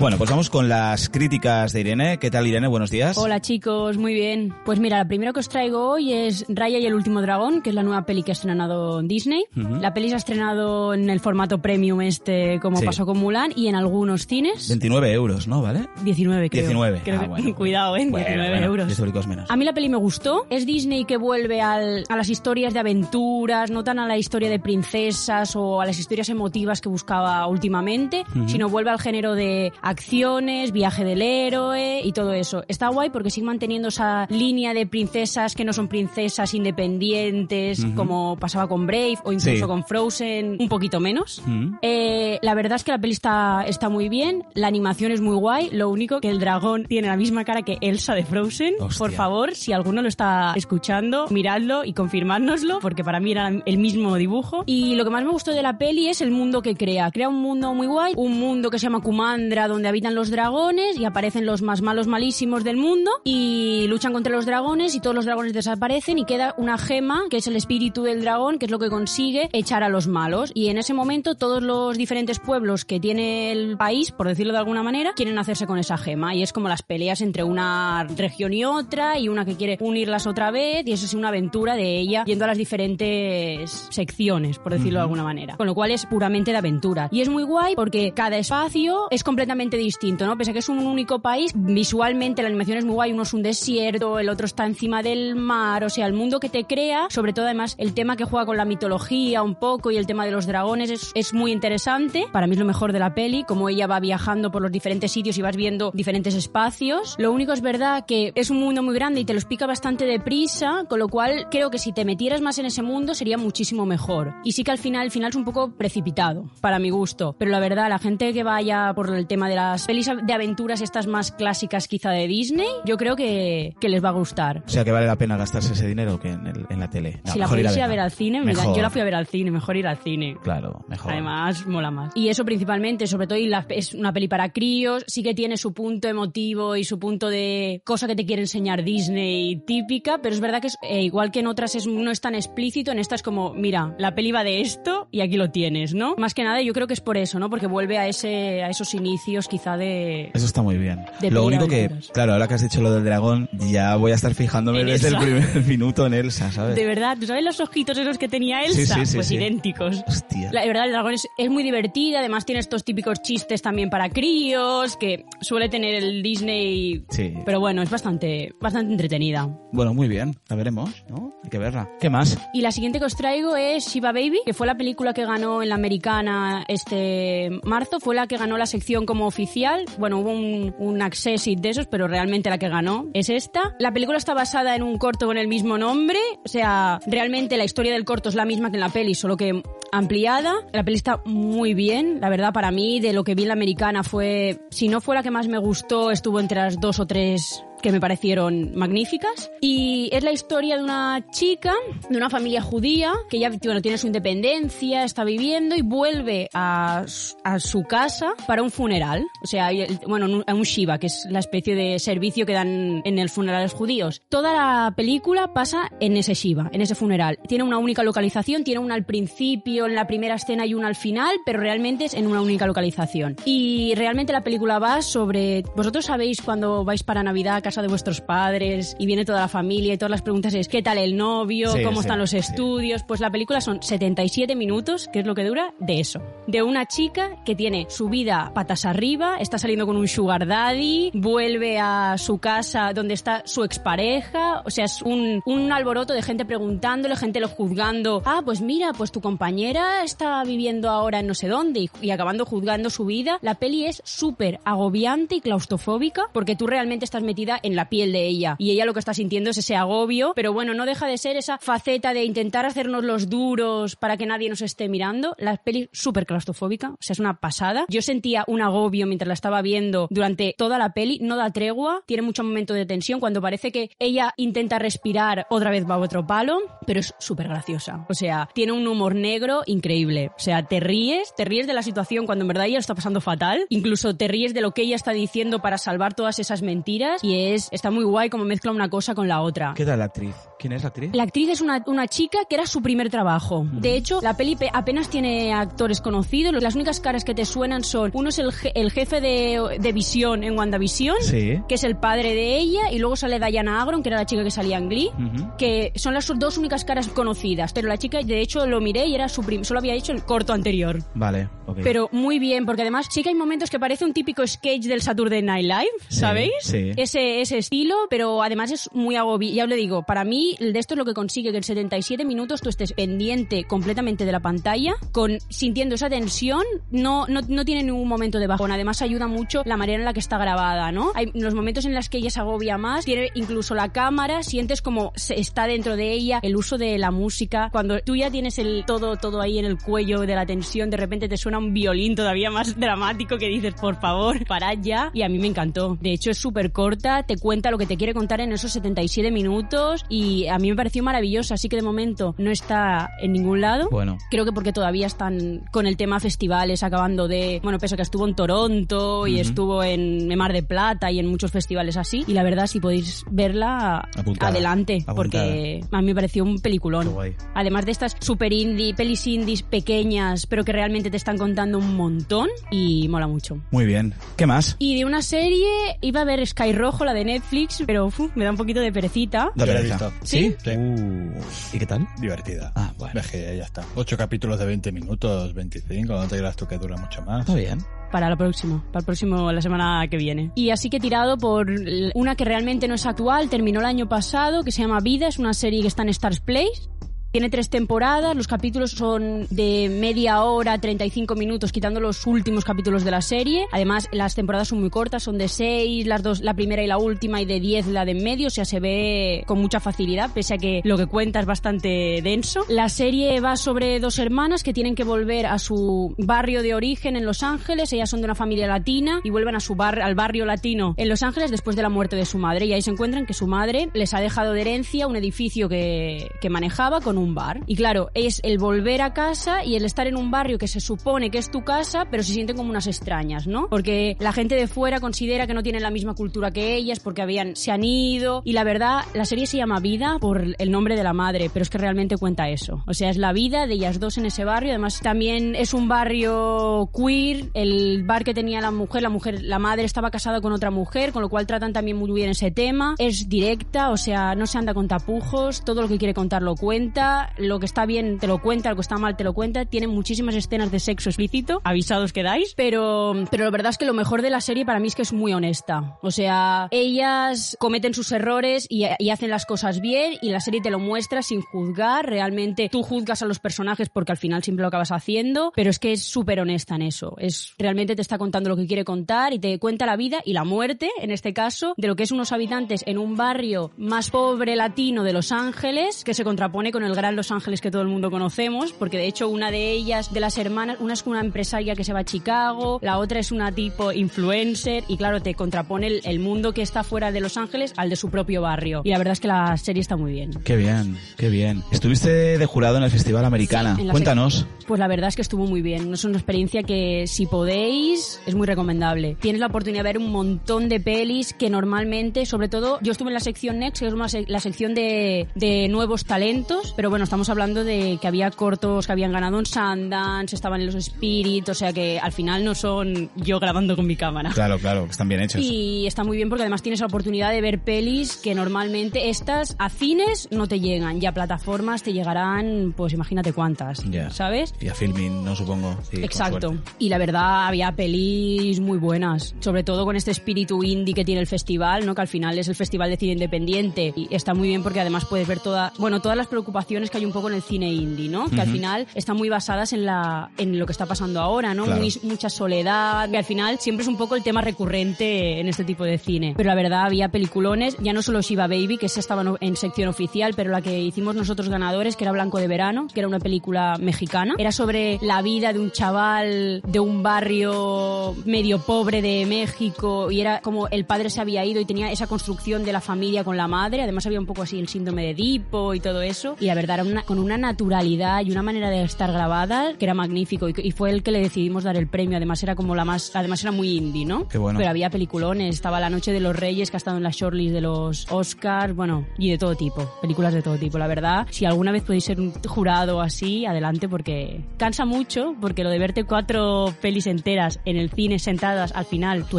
[0.00, 2.16] Bueno, pues vamos con las críticas de Irene.
[2.18, 2.66] ¿Qué tal, Irene?
[2.68, 3.18] Buenos días.
[3.18, 4.54] Hola chicos, muy bien.
[4.64, 7.68] Pues mira, la primera que os traigo hoy es Raya y el último dragón, que
[7.68, 9.44] es la nueva peli que ha estrenado Disney.
[9.54, 12.86] La peli se ha estrenado en el formato premium este, como Sí.
[12.86, 14.68] pasó con Mulan, y en algunos cines.
[14.70, 15.60] 29 euros, ¿no?
[15.60, 15.86] ¿Vale?
[16.02, 16.62] 19, creo.
[16.62, 17.00] 19.
[17.04, 17.54] Creo Ah, que- bueno.
[17.54, 18.06] Cuidado, ¿eh?
[18.10, 18.86] Bueno, 19 bueno, euros.
[18.86, 19.50] 10 euricos menos.
[19.50, 20.46] A mí la peli me gustó.
[20.48, 24.48] Es Disney que vuelve al- a las historias de aventuras, no tan a la historia
[24.48, 29.74] de princesas o a las historias emotivas que buscaba últimamente, sino vuelve al género de
[29.90, 32.64] acciones, viaje del héroe y todo eso.
[32.68, 38.36] Está guay porque sigue manteniendo esa línea de princesas que no son princesas independientes, como
[38.36, 39.60] pasaba con Brave o incluso Sí.
[39.62, 41.42] con Frozen, un poquito menos.
[41.46, 41.74] Mm.
[41.82, 45.34] Eh, la verdad es que la peli está, está muy bien, la animación es muy
[45.36, 48.74] guay, lo único que el dragón tiene la misma cara que Elsa de Frozen.
[48.80, 48.98] Hostia.
[48.98, 53.78] Por favor, si alguno lo está escuchando, miradlo y confirmárnoslo, porque para mí era el
[53.78, 54.62] mismo dibujo.
[54.66, 57.10] Y lo que más me gustó de la peli es el mundo que crea.
[57.10, 60.98] Crea un mundo muy guay, un mundo que se llama Kumandra, donde habitan los dragones
[60.98, 65.14] y aparecen los más malos malísimos del mundo y luchan contra los dragones y todos
[65.16, 68.70] los dragones desaparecen y queda una gema, que es el espíritu del dragón, que es
[68.70, 70.50] lo que consigue echar a los malos.
[70.54, 74.58] Y en ese momento todos los diferentes pueblos que tiene el país, por decirlo de
[74.58, 76.34] alguna manera, quieren hacerse con esa gema.
[76.34, 80.26] Y es como las peleas entre una región y otra, y una que quiere unirlas
[80.26, 84.72] otra vez, y eso es una aventura de ella yendo a las diferentes secciones, por
[84.72, 85.56] decirlo de alguna manera.
[85.56, 87.08] Con lo cual es puramente de aventura.
[87.10, 90.36] Y es muy guay porque cada espacio es completamente distinto, ¿no?
[90.36, 93.12] Pese a que es un único país, visualmente la animación es muy guay.
[93.12, 96.48] Uno es un desierto, el otro está encima del mar, o sea, el mundo que
[96.48, 99.96] te crea, sobre todo además el tema que juega con la mitología un poco y
[99.96, 102.26] el tema de los dragones es, es muy interesante.
[102.32, 105.12] Para mí es lo mejor de la peli, como ella va viajando por los diferentes
[105.12, 107.14] sitios y vas viendo diferentes espacios.
[107.18, 110.04] Lo único es verdad que es un mundo muy grande y te lo explica bastante
[110.06, 113.86] deprisa, con lo cual creo que si te metieras más en ese mundo sería muchísimo
[113.86, 114.34] mejor.
[114.44, 117.34] Y sí que al final, el final es un poco precipitado, para mi gusto.
[117.38, 120.80] Pero la verdad, la gente que vaya por el tema de las pelis de aventuras
[120.80, 124.62] estas más clásicas quizá de Disney, yo creo que, que les va a gustar.
[124.66, 127.20] O sea, que vale la pena gastarse ese dinero que en, el- en la tele.
[127.24, 127.86] No, si la ir a verla.
[127.88, 130.36] ver al cine, mira, yo la fui a ver al cine, mejor ir al cine.
[130.42, 131.12] Claro, mejor.
[131.12, 132.12] Además, mola más.
[132.16, 135.56] Y eso principalmente, sobre todo, y la- es una peli para críos, sí que tiene
[135.56, 140.34] su punto emotivo y su punto de cosa que te quiere enseñar Disney típica, pero
[140.34, 142.98] es verdad que es, eh, igual que en otras es, no es tan explícito, en
[142.98, 146.14] esta es como, mira, la peli va de esto y aquí lo tienes, ¿no?
[146.16, 147.50] Más que nada yo creo que es por eso, ¿no?
[147.50, 150.30] Porque vuelve a, ese, a esos inicios quizá de...
[150.34, 151.04] Eso está muy bien.
[151.20, 154.14] De lo único que, claro, ahora que has dicho lo del dragón, ya voy a
[154.14, 156.76] estar fijándome En desde el primer minuto en Elsa, ¿sabes?
[156.76, 158.94] De verdad, ¿tú sabes los ojitos esos que tenía Elsa?
[158.94, 159.36] sí, sí, pues sí.
[159.36, 160.02] idénticos.
[160.06, 160.50] Hostia.
[160.52, 164.08] La verdad, el dragón es, es muy divertida, además tiene estos típicos chistes también para
[164.08, 167.04] críos, que suele tener el Disney...
[167.10, 167.34] Sí.
[167.44, 169.48] Pero bueno, es bastante, bastante entretenida.
[169.72, 170.36] Bueno, muy bien.
[170.48, 171.34] La veremos, ¿no?
[171.44, 171.88] Hay que verla.
[172.00, 172.38] ¿Qué más?
[172.52, 175.62] Y la siguiente que os traigo es Shiva Baby, que fue la película que ganó
[175.62, 179.86] en la americana este marzo, fue la que ganó la sección como oficial.
[179.98, 183.74] Bueno, hubo un, un accessit de esos, pero realmente la que ganó es esta.
[183.78, 187.64] La película está basada en un corto con el mismo nombre, o sea, realmente la
[187.64, 189.62] historia del corto es la misma que en la peli, solo que
[189.92, 190.56] ampliada.
[190.72, 193.54] La peli está muy bien, la verdad para mí, de lo que vi en la
[193.54, 197.06] americana fue, si no fue la que más me gustó, estuvo entre las dos o
[197.06, 199.50] tres que me parecieron magníficas.
[199.60, 201.74] Y es la historia de una chica,
[202.08, 207.04] de una familia judía, que ya bueno, tiene su independencia, está viviendo y vuelve a,
[207.44, 209.24] a su casa para un funeral.
[209.42, 209.70] O sea,
[210.06, 213.60] bueno, a un Shiva, que es la especie de servicio que dan en el funeral
[213.60, 214.22] a los judíos.
[214.28, 217.38] Toda la película pasa en ese Shiva, en ese funeral.
[217.46, 220.96] Tiene una única localización, tiene una al principio, en la primera escena y una al
[220.96, 223.36] final, pero realmente es en una única localización.
[223.44, 225.62] Y realmente la película va sobre...
[225.76, 229.46] Vosotros sabéis cuando vais para Navidad a casa de vuestros padres y viene toda la
[229.46, 231.70] familia y todas las preguntas es ¿qué tal el novio?
[231.70, 232.38] Sí, ¿Cómo sí, están los sí.
[232.38, 233.04] estudios?
[233.04, 236.20] Pues la película son 77 minutos, que es lo que dura, de eso.
[236.48, 241.12] De una chica que tiene su vida patas arriba, está saliendo con un sugar daddy,
[241.14, 246.22] vuelve a su casa donde está su expareja, o sea, es un, un alboroto de
[246.22, 248.20] gente preguntándole, gente lo juzgando.
[248.24, 252.10] Ah, pues mira, pues tu compañera está viviendo ahora en no sé dónde y, y
[252.10, 253.38] acabando juzgando su vida.
[253.42, 258.12] La peli es súper agobiante y claustrofóbica porque tú realmente estás metida en la piel
[258.12, 258.56] de ella.
[258.58, 261.36] Y ella lo que está sintiendo es ese agobio, pero bueno, no deja de ser
[261.36, 265.34] esa faceta de intentar hacernos los duros para que nadie nos esté mirando.
[265.38, 267.84] La peli súper claustrofóbica, o sea, es una pasada.
[267.88, 272.02] Yo sentía un agobio mientras la estaba viendo durante toda la peli, no da tregua,
[272.06, 273.20] tiene mucho momento de tensión.
[273.20, 278.06] Cuando parece que ella intenta respirar, otra vez va otro palo, pero es súper graciosa.
[278.08, 280.30] O sea, tiene un humor negro increíble.
[280.36, 283.20] O sea, te ríes, te ríes de la situación cuando en verdad ella está pasando
[283.20, 283.66] fatal.
[283.68, 287.22] Incluso te ríes de lo que ella está diciendo para salvar todas esas mentiras.
[287.22, 289.74] Y es, está muy guay como mezcla una cosa con la otra.
[289.76, 290.34] ¿Qué tal la actriz?
[290.58, 291.10] ¿Quién es la actriz?
[291.14, 293.66] La actriz es una, una chica que era su primer trabajo.
[293.72, 296.52] De hecho, la peli pe- apenas tiene actores conocidos.
[296.62, 299.92] Las únicas caras que te suenan son, uno es el, je- el jefe de, de
[299.92, 301.60] visión en WandaVision, Sí.
[301.68, 304.44] que es el padre de ella, y luego sale Diana Agron, que era la chica
[304.44, 305.10] que salía en Glee,
[305.58, 307.72] que son las dos únicas caras conocidas.
[307.72, 310.24] Pero la chica, de hecho, lo miré y era su prim solo había hecho el
[310.24, 310.98] corto anterior.
[311.14, 311.78] Vale, ok.
[311.82, 315.00] Pero muy bien, porque además sí que hay momentos que parece un típico sketch del
[315.02, 316.52] Saturday Night Live, Sí, ¿sabéis?
[316.60, 316.92] sí.
[316.96, 319.56] Ese, ese estilo, pero además es muy agobiante.
[319.56, 322.24] Ya os le digo, para mí de esto es lo que consigue que en 77
[322.24, 327.64] minutos tú estés pendiente completamente de la pantalla, con sintiendo esa tensión, no, no, no
[327.64, 328.72] tiene ningún momento de bajón.
[328.72, 331.12] Además ayuda mucho la manera en la que está grabada, ¿no?
[331.14, 334.82] Hay los momentos en los que ella se agobia más, tiene incluso la cámara, sientes
[334.82, 338.58] como se está dentro de ella, el uso de la música, cuando tú ya tienes
[338.58, 341.72] el todo, todo ahí en el cuello de la tensión, de repente te suena un
[341.72, 345.10] violín todavía más dramático que dices, por favor, parad ya.
[345.14, 345.96] Y a mí me encantó.
[346.00, 349.30] De hecho, es súper corta, te cuenta lo que te quiere contar en esos 77
[349.30, 351.54] minutos y a mí me pareció maravillosa.
[351.54, 353.88] Así que de momento no está en ningún lado.
[353.88, 354.18] Bueno.
[354.32, 357.60] Creo que porque todavía están con el tema festivales acabando de...
[357.62, 361.52] Bueno, peso que estuvo en Toronto y estuvo en Mar de Plata y en muchos
[361.52, 362.24] festivales así.
[362.26, 364.50] Y la verdad, si podéis verla, Apuntada.
[364.50, 365.04] adelante.
[365.06, 365.14] Apuntada.
[365.14, 367.14] Porque a mí me pareció un peliculón.
[367.54, 371.94] Además de estas super indie, pelis indies pequeñas, pero que realmente te están contando un
[371.94, 373.60] montón y mola mucho.
[373.70, 374.14] Muy bien.
[374.34, 374.74] ¿Qué más?
[374.80, 375.68] Y de una serie,
[376.00, 378.92] iba a ver Sky Rojo, la de Netflix, pero uf, me da un poquito de
[378.92, 379.50] perecita.
[379.56, 380.12] Yo la he visto.
[380.22, 380.54] ¿Sí?
[380.62, 380.70] Sí.
[380.70, 381.32] Uh,
[381.72, 382.06] ¿Y qué tal?
[382.20, 382.72] Divertida.
[382.76, 383.14] Ah, bueno.
[383.14, 383.84] Ves que ya está.
[383.96, 387.40] Ocho capítulos de 20 minutos, 25, no te creas tú que dura mucho más.
[387.40, 387.84] Está bien.
[388.12, 390.50] Para la próxima, para el próximo, la semana que viene.
[390.54, 391.68] Y así que he tirado por
[392.14, 395.38] una que realmente no es actual, terminó el año pasado, que se llama Vida, es
[395.38, 396.88] una serie que está en Stars Place.
[397.32, 403.04] Tiene tres temporadas, los capítulos son de media hora, 35 minutos, quitando los últimos capítulos
[403.04, 403.66] de la serie.
[403.70, 406.98] Además, las temporadas son muy cortas, son de seis, las dos, la primera y la
[406.98, 410.30] última, y de 10 la de en medio, o sea, se ve con mucha facilidad,
[410.34, 412.64] pese a que lo que cuenta es bastante denso.
[412.68, 417.14] La serie va sobre dos hermanas que tienen que volver a su barrio de origen
[417.14, 420.16] en Los Ángeles, ellas son de una familia latina y vuelven a su bar, al
[420.16, 422.90] barrio latino en Los Ángeles después de la muerte de su madre, y ahí se
[422.90, 427.19] encuentran que su madre les ha dejado de herencia un edificio que, que manejaba con
[427.20, 427.60] un bar.
[427.66, 430.80] Y claro, es el volver a casa y el estar en un barrio que se
[430.80, 433.68] supone que es tu casa, pero se sienten como unas extrañas, ¿no?
[433.68, 437.22] Porque la gente de fuera considera que no tienen la misma cultura que ellas porque
[437.22, 438.42] habían, se han ido.
[438.44, 441.62] Y la verdad, la serie se llama Vida por el nombre de la madre, pero
[441.62, 442.82] es que realmente cuenta eso.
[442.86, 444.70] O sea, es la vida de ellas dos en ese barrio.
[444.70, 447.50] Además, también es un barrio queer.
[447.54, 451.12] El bar que tenía la mujer, la mujer, la madre estaba casada con otra mujer,
[451.12, 452.94] con lo cual tratan también muy bien ese tema.
[452.98, 455.64] Es directa, o sea, no se anda con tapujos.
[455.64, 458.76] Todo lo que quiere contar lo cuenta lo que está bien te lo cuenta, lo
[458.76, 459.64] que está mal te lo cuenta.
[459.64, 462.54] Tiene muchísimas escenas de sexo explícito, avisados quedáis.
[462.56, 465.02] Pero, pero la verdad es que lo mejor de la serie para mí es que
[465.02, 465.98] es muy honesta.
[466.02, 470.60] O sea, ellas cometen sus errores y, y hacen las cosas bien y la serie
[470.60, 472.06] te lo muestra sin juzgar.
[472.06, 475.78] Realmente tú juzgas a los personajes porque al final siempre lo acabas haciendo, pero es
[475.78, 477.14] que es súper honesta en eso.
[477.18, 480.32] Es realmente te está contando lo que quiere contar y te cuenta la vida y
[480.32, 484.10] la muerte, en este caso, de lo que es unos habitantes en un barrio más
[484.10, 487.82] pobre latino de Los Ángeles, que se contrapone con el gran Los Ángeles que todo
[487.82, 491.20] el mundo conocemos, porque de hecho una de ellas, de las hermanas, una es una
[491.20, 495.34] empresaria que se va a Chicago, la otra es una tipo influencer y claro, te
[495.34, 498.82] contrapone el, el mundo que está fuera de Los Ángeles al de su propio barrio.
[498.84, 500.30] Y la verdad es que la serie está muy bien.
[500.44, 501.62] Qué bien, qué bien.
[501.72, 503.76] Estuviste de jurado en el Festival Americana.
[503.90, 504.46] Cuéntanos.
[504.66, 505.92] Pues la verdad es que estuvo muy bien.
[505.94, 509.16] Es una experiencia que si podéis es muy recomendable.
[509.20, 513.08] Tienes la oportunidad de ver un montón de pelis que normalmente, sobre todo, yo estuve
[513.08, 516.89] en la sección Next, que es una sec- la sección de, de nuevos talentos, pero
[516.90, 520.74] bueno, estamos hablando de que había cortos que habían ganado en Sundance, estaban en los
[520.74, 524.30] Spirit, o sea que al final no son yo grabando con mi cámara.
[524.34, 525.40] Claro, claro, están bien hechos.
[525.40, 529.56] Y está muy bien porque además tienes la oportunidad de ver pelis que normalmente estas
[529.58, 534.10] a cines no te llegan y a plataformas te llegarán, pues imagínate cuántas, Ya.
[534.10, 534.54] ¿sabes?
[534.60, 535.76] Y a filming, no supongo.
[535.90, 536.54] Sí, Exacto.
[536.78, 541.20] Y la verdad había pelis muy buenas, sobre todo con este espíritu indie que tiene
[541.20, 541.94] el festival, ¿no?
[541.94, 545.04] Que al final es el festival de cine independiente y está muy bien porque además
[545.04, 547.72] puedes ver toda, bueno, todas las preocupaciones revoluciones que hay un poco en el cine
[547.72, 548.28] indie, ¿no?
[548.30, 551.64] Que al final están muy basadas en la en lo que está pasando ahora, ¿no?
[551.64, 551.80] Claro.
[551.80, 555.64] Muy- mucha soledad, que al final siempre es un poco el tema recurrente en este
[555.64, 556.34] tipo de cine.
[556.36, 559.88] Pero la verdad había peliculones, ya no solo Shiva Baby, que esa estaba en sección
[559.88, 563.18] oficial, pero la que hicimos nosotros ganadores, que era Blanco de Verano, que era una
[563.18, 569.26] película mexicana, era sobre la vida de un chaval de un barrio medio pobre de
[569.26, 572.80] México y era como el padre se había ido y tenía esa construcción de la
[572.80, 576.02] familia con la madre, además había un poco así el síndrome de Edipo y todo
[576.02, 579.74] eso, y la verdad era una- con una naturalidad y una manera de estar grabada
[579.78, 582.54] que era magnífico y, y fue el que le decidimos dar el premio, además era
[582.54, 584.28] como la más, además era muy indie, ¿no?
[584.28, 584.58] Qué bueno.
[584.58, 587.52] Pero había peliculones, estaba La Noche de los Reyes que ha estado en la shortlist
[587.54, 591.44] de los Oscars, bueno, y de todo tipo, películas de todo tipo, la verdad, si
[591.44, 596.04] alguna vez podéis ser un jurado así, adelante porque cansa mucho, porque lo de verte
[596.04, 599.38] cuatro pelis enteras en el cine sentadas al final, tu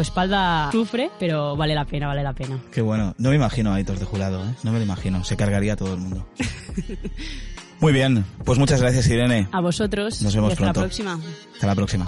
[0.00, 2.58] espalda sufre, pero vale la pena, vale la pena.
[2.72, 3.14] Qué bueno.
[3.18, 4.54] No me imagino a Aitor de jurado, ¿eh?
[4.62, 5.24] No me lo imagino.
[5.24, 6.26] Se cargaría a todo el mundo.
[7.80, 8.24] Muy bien.
[8.44, 9.48] Pues muchas gracias, Irene.
[9.52, 10.80] A vosotros, Nos vemos y hasta pronto.
[10.80, 11.20] la próxima.
[11.54, 12.06] Hasta la próxima.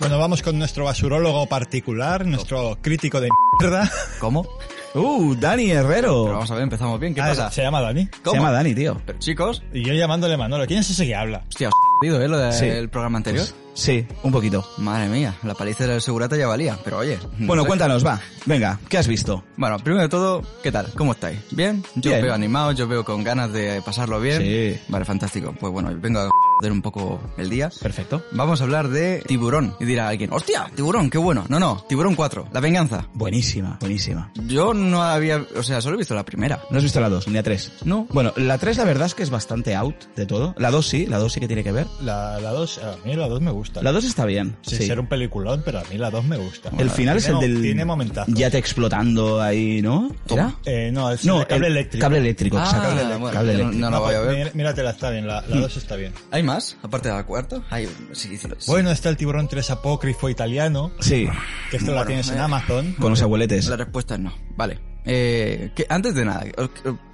[0.00, 3.28] Bueno, vamos con nuestro basurólogo particular, nuestro crítico de
[3.60, 3.90] mierda.
[4.20, 4.46] ¿Cómo?
[4.94, 6.24] Uh, Dani Herrero.
[6.24, 7.14] Pero vamos a ver, empezamos bien.
[7.14, 7.50] ¿Qué Ah, pasa?
[7.50, 8.08] Se llama Dani.
[8.24, 9.00] Se llama Dani, tío.
[9.06, 10.66] Pero chicos, Y yo llamándole Manolo.
[10.66, 11.42] ¿Quién es ese que habla?
[11.48, 12.28] hostia, os he ¿eh?
[12.28, 12.88] Lo del Sí.
[12.88, 13.44] programa anterior.
[13.44, 14.68] Pues, sí, un poquito.
[14.78, 17.18] Madre mía, la paliza del segurata ya valía, pero oye.
[17.38, 17.66] no Bueno, sé.
[17.68, 18.20] cuéntanos, va.
[18.44, 19.44] Venga, ¿qué has visto?
[19.56, 20.88] Bueno, primero de todo, ¿qué tal?
[20.96, 21.38] ¿Cómo estáis?
[21.50, 21.82] ¿Bien?
[21.94, 22.22] Yo Bien.
[22.22, 24.42] veo animado, yo veo con ganas de pasarlo bien.
[24.42, 24.80] Sí.
[24.88, 25.54] Vale, fantástico.
[25.58, 27.70] Pues bueno, vengo a joder un poco el día.
[27.82, 28.22] Perfecto.
[28.32, 29.76] Vamos a hablar de Tiburón.
[29.80, 31.44] Y dirá alguien, hostia, Tiburón, qué bueno.
[31.48, 33.08] No, no, Tiburón 4, La Venganza.
[33.14, 34.30] Buenísima, buenísima.
[34.46, 36.60] Yo no había, o sea, solo he visto la primera.
[36.70, 37.72] ¿No has visto la 2 ni la 3?
[37.84, 38.06] No.
[38.10, 40.54] Bueno, la 3 la verdad es que es bastante out de todo.
[40.58, 41.86] La 2 sí, la 2 sí que tiene que ver.
[42.00, 43.65] La 2, a mí la 2 me gusta.
[43.82, 44.56] La 2 está bien.
[44.62, 44.86] Sin sí.
[44.86, 46.70] ser un peliculón, pero a mí la 2 me gusta.
[46.78, 47.62] El final es el del...
[47.62, 48.32] Tiene momentazos.
[48.34, 50.10] Ya te explotando ahí, ¿no?
[50.28, 50.54] ¿Era?
[50.64, 52.02] Eh, no, es No, el cable el eléctrico.
[52.02, 53.18] Cable eléctrico, Ah, exacto.
[53.18, 53.80] bueno, cable yo no- eléctrico.
[53.86, 54.44] no la voy a ver.
[54.46, 55.26] mí- Míratela, está bien.
[55.26, 56.12] La 2 está bien.
[56.30, 56.76] ¿Hay más?
[56.82, 57.62] Aparte de la cuarta.
[57.70, 58.48] Hay, sí, sí, sí.
[58.70, 61.28] Bueno, está el tiburón 3 apócrifo italiano, Sí,
[61.70, 62.40] que esto la Bueno, tienes en eh.
[62.40, 62.92] Amazon.
[63.00, 63.66] con los abueletes.
[63.68, 64.32] La respuesta es no.
[64.56, 64.78] Vale.
[65.04, 66.44] Eh, ¿qué- antes de nada,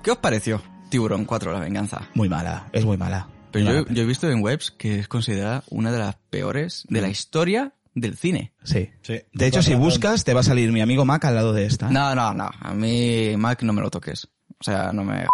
[0.03, 2.09] ¿qué os pareció Tiburón 4, La Venganza?
[2.15, 3.29] Muy mala, es muy mala.
[3.53, 7.01] Pero yo, yo he visto en webs que es considerada una de las peores de
[7.01, 8.53] la historia del cine.
[8.65, 8.91] Sí.
[9.03, 9.21] Sí.
[9.33, 11.91] De hecho, si buscas, te va a salir mi amigo Mac al lado de esta.
[11.91, 12.51] No, no, no.
[12.61, 14.29] A mí, Mac, no me lo toques.
[14.59, 15.27] O sea, no me...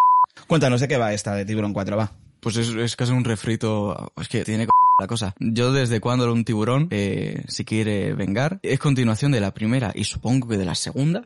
[0.46, 2.12] Cuéntanos de qué va esta de Tiburón 4, va.
[2.48, 4.10] Pues es, es casi un refrito...
[4.18, 5.34] Es que tiene c- la cosa.
[5.38, 10.04] Yo desde cuando un tiburón eh, se quiere vengar, es continuación de la primera y
[10.04, 11.24] supongo que de la segunda.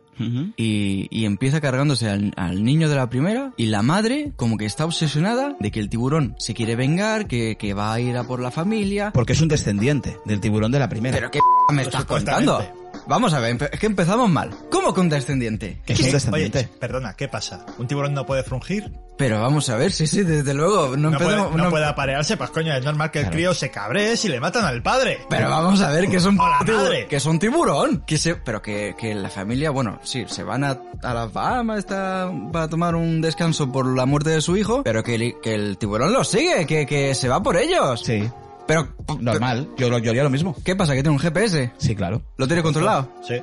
[0.56, 4.66] y, y empieza cargándose al, al niño de la primera y la madre como que
[4.66, 8.24] está obsesionada de que el tiburón se quiere vengar, que, que va a ir a
[8.24, 9.12] por la familia.
[9.14, 11.16] Porque es un descendiente del tiburón de la primera.
[11.16, 12.60] Pero qué p me estás contando.
[13.08, 14.50] Vamos a ver, es que empezamos mal.
[14.70, 15.78] ¿Cómo con descendiente?
[15.86, 16.68] que es un Oye, descendiente.
[16.78, 17.64] perdona, ¿qué pasa?
[17.78, 18.90] ¿Un tiburón no puede frungir?
[19.22, 20.96] Pero vamos a ver, sí, sí, desde luego.
[20.96, 23.36] No, No, puede, no no- puede aparearse, pues coño, es normal que el Claro.
[23.36, 25.20] crío se cabree si le matan al padre.
[25.30, 26.36] Pero vamos a ver que es un.
[27.08, 28.02] Que es un tiburón.
[28.04, 31.78] Que se, pero que, que la familia, bueno, sí, se van a, a las Bahamas
[31.78, 35.54] está, para tomar un descanso por la muerte de su hijo, pero que, el- que
[35.54, 38.00] el tiburón los sigue, que, que se va por ellos.
[38.04, 38.28] Sí,
[38.66, 38.88] Pero,
[39.20, 39.68] normal.
[39.76, 40.56] Yo, lo- yo haría lo mismo.
[40.64, 40.94] ¿qué pasa?
[40.94, 41.70] ¿Que tiene un GPS?
[41.78, 42.22] Sí, claro.
[42.38, 43.08] ¿Lo tiene controlado?
[43.26, 43.34] Sí.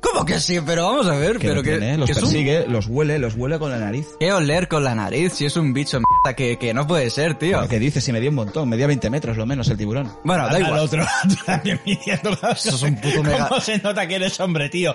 [0.00, 0.60] ¿Cómo que sí?
[0.64, 3.18] Pero vamos a ver, Que pero lo que, tiene, los que un- persigue, los huele,
[3.18, 4.06] los huele con la nariz.
[4.20, 7.34] ¿Qué oler con la nariz si es un bicho mierda que, que no puede ser,
[7.34, 7.66] tío?
[7.68, 8.04] ¿Qué dices?
[8.04, 10.12] Si medía un montón, medía 20 metros lo menos el tiburón.
[10.24, 10.74] Bueno, da Al- igual.
[10.78, 11.04] Al otro
[11.46, 14.94] también midiendo Eso es un puto mega- ¿Cómo se nota que eres hombre, tío?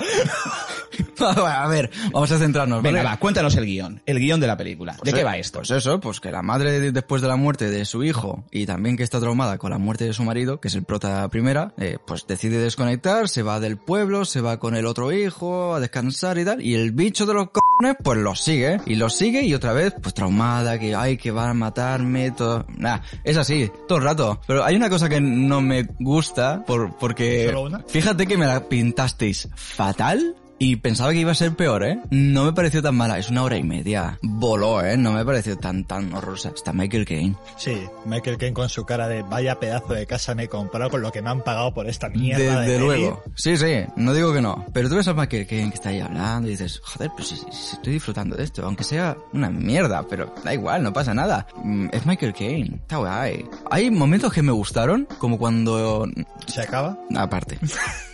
[1.19, 2.97] a ver, vamos a centrarnos, ¿vale?
[2.97, 4.01] Venga, va, cuéntanos el guion.
[4.05, 4.93] El guion de la película.
[4.93, 5.59] ¿De Pues qué eh, va esto?
[5.59, 8.65] Pues eso, pues que la madre de- después de la muerte de su hijo y
[8.65, 11.73] también que está traumada con la muerte de su marido, que es el prota primera,
[11.77, 15.79] eh, pues decide desconectar, se va del pueblo, se va con el otro hijo a
[15.79, 19.43] descansar y tal, y el bicho de los cojones pues lo sigue, y lo sigue
[19.43, 23.71] y otra vez pues traumada, que ay, que van a matarme, todo, nada, es así,
[23.87, 24.39] todo el rato.
[24.47, 27.53] Pero hay una cosa que no me gusta, por, porque
[27.87, 30.35] fíjate que me la pintasteis fatal.
[30.65, 31.99] Y pensaba que iba a ser peor, ¿eh?
[32.09, 33.17] No me pareció tan mala.
[33.19, 34.17] Es una hora y media.
[34.21, 34.95] Voló, ¿eh?
[34.95, 36.51] No me pareció tan, tan horrorosa.
[36.55, 37.35] Está Michael Caine.
[37.57, 41.01] Sí, Michael Caine con su cara de vaya pedazo de casa me he comprado con
[41.01, 42.79] lo que me han pagado por esta mierda Desde de peli".
[42.85, 43.23] luego.
[43.35, 43.83] Sí, sí.
[43.97, 44.65] No digo que no.
[44.73, 47.35] Pero tú ves a Michael Caine que está ahí hablando y dices, joder, pues si,
[47.35, 48.65] si- si estoy disfrutando de esto.
[48.65, 51.45] Aunque sea una mierda, pero da igual, no pasa nada.
[51.63, 52.75] Mm, Es Michael Caine.
[52.77, 53.45] Está guay.
[53.69, 56.07] Hay momentos que me gustaron, como cuando...
[56.47, 56.97] ¿Se acaba?
[57.15, 57.59] Aparte.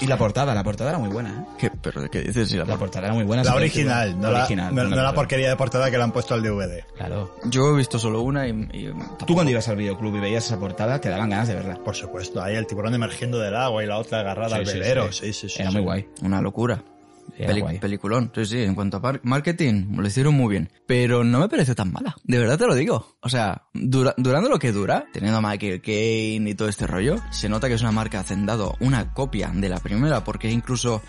[0.00, 1.44] Y la portada, la portada era muy buena, ¿eh?
[1.58, 2.48] ¿Qué, pero ¿qué dices?
[2.48, 3.42] Si la La portada era muy buena.
[3.44, 6.34] La original, no la, original, no, no la porquería de portada que le han puesto
[6.34, 6.84] al DVD.
[6.96, 7.36] Claro.
[7.44, 8.50] Yo he visto solo una y...
[8.72, 8.90] y
[9.26, 11.74] Tú cuando ibas al videoclub y veías esa portada, te daban ganas de verla.
[11.84, 14.72] Por supuesto, ahí el tiburón emergiendo del agua y la otra agarrada Sí, al sí,
[14.78, 15.12] velero.
[15.12, 15.26] sí.
[15.26, 15.62] Sí, sí, sí.
[15.62, 15.76] Era sí.
[15.76, 16.08] muy guay.
[16.22, 16.82] Una locura.
[17.36, 17.78] Era Peli- guay.
[17.78, 20.70] peliculón, sí, sí, en cuanto a marketing, lo hicieron muy bien.
[20.86, 23.16] Pero no me parece tan mala, de verdad te lo digo.
[23.20, 27.16] O sea, dura- durando lo que dura, teniendo a Michael Caine y todo este rollo,
[27.30, 31.02] se nota que es una marca hacendado, una copia de la primera, porque incluso,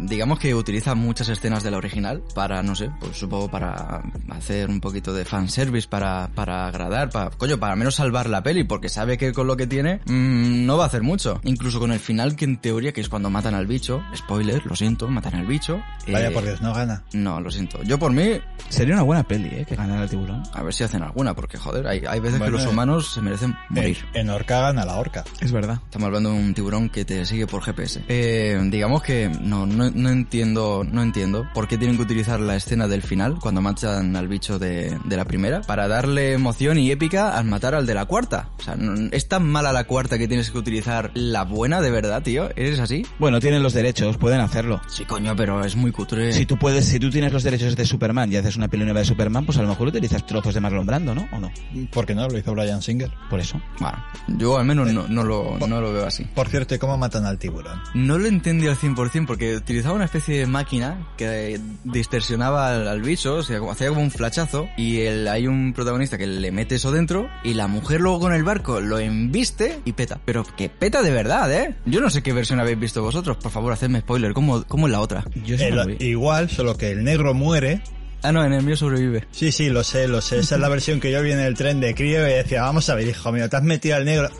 [0.00, 4.68] digamos que utiliza muchas escenas de la original para, no sé, pues supongo para hacer
[4.68, 8.64] un poquito de fanservice, para, para agradar, para, coño, para al menos salvar la peli,
[8.64, 11.40] porque sabe que con lo que tiene, mm, no va a hacer mucho.
[11.44, 14.76] Incluso con el final, que en teoría, que es cuando matan al bicho, spoiler, lo
[14.76, 15.65] siento, matan al bicho.
[16.08, 17.02] Vaya eh, por Dios, no gana.
[17.12, 17.82] no, lo siento.
[17.82, 19.64] Yo por mí, Sería una buena peli, ¿eh?
[19.66, 20.42] Que ganara el tiburón.
[20.52, 23.12] a ver si hacen alguna, porque joder, hay, hay veces Bueno, que los eh, humanos
[23.12, 23.98] se merecen morir.
[24.12, 25.24] En, en Orca gana la orca.
[25.40, 25.78] Es verdad.
[25.84, 28.02] Estamos hablando de un tiburón que te sigue por GPS.
[28.08, 32.56] Eh, digamos que no, no, no entiendo, no entiendo por qué tienen que utilizar la
[32.56, 36.90] escena del final cuando matan al bicho de, de la primera para darle emoción y
[36.90, 38.48] épica al matar al de la cuarta.
[38.58, 41.90] O sea, no- es tan mala la cuarta que tienes que utilizar la buena de
[41.90, 42.48] verdad, tío.
[42.56, 43.06] ¿Eres así?
[43.20, 44.80] Bueno, tienen los derechos, pueden hacerlo.
[44.88, 46.32] Sí, coño, pero es muy cutre.
[46.32, 49.00] Si tú puedes, si tú tienes los derechos de Superman y haces una peli nueva
[49.00, 51.28] de Superman, pues a lo mejor utilizas trozos de Marlon Brando, ¿no?
[51.32, 51.50] ¿O no?
[51.92, 52.28] ¿Por qué no?
[52.28, 53.10] Lo hizo Brian Singer.
[53.30, 53.60] Por eso.
[53.80, 56.24] Bueno, yo al menos no, no lo, no lo veo así.
[56.24, 57.80] Por cierto, ¿y cómo matan al tiburón?
[57.94, 63.02] No lo entendí al 100% porque utilizaba una especie de máquina que distorsionaba al, al
[63.02, 66.52] bicho, o sea, como- hacía como un flachazo y el, hay un protagonista que le
[66.52, 70.20] mete eso dentro y la mujer luego con el barco lo embiste y peta.
[70.24, 71.74] Pero que peta de verdad, ¿eh?
[71.86, 74.32] Yo no sé qué versión habéis visto vosotros, por favor, hacedme spoiler.
[74.32, 75.24] ¿Cómo, cómo es la otra?
[75.44, 77.82] Yo El- igual, solo que el negro muere.
[78.22, 79.24] Ah, no, en el mío sobrevive.
[79.30, 80.38] Sí, sí, lo sé, lo sé.
[80.38, 82.88] Esa es la versión que yo vi en el tren de crío y decía, vamos
[82.88, 84.30] a ver, hijo mío, te has metido al negro,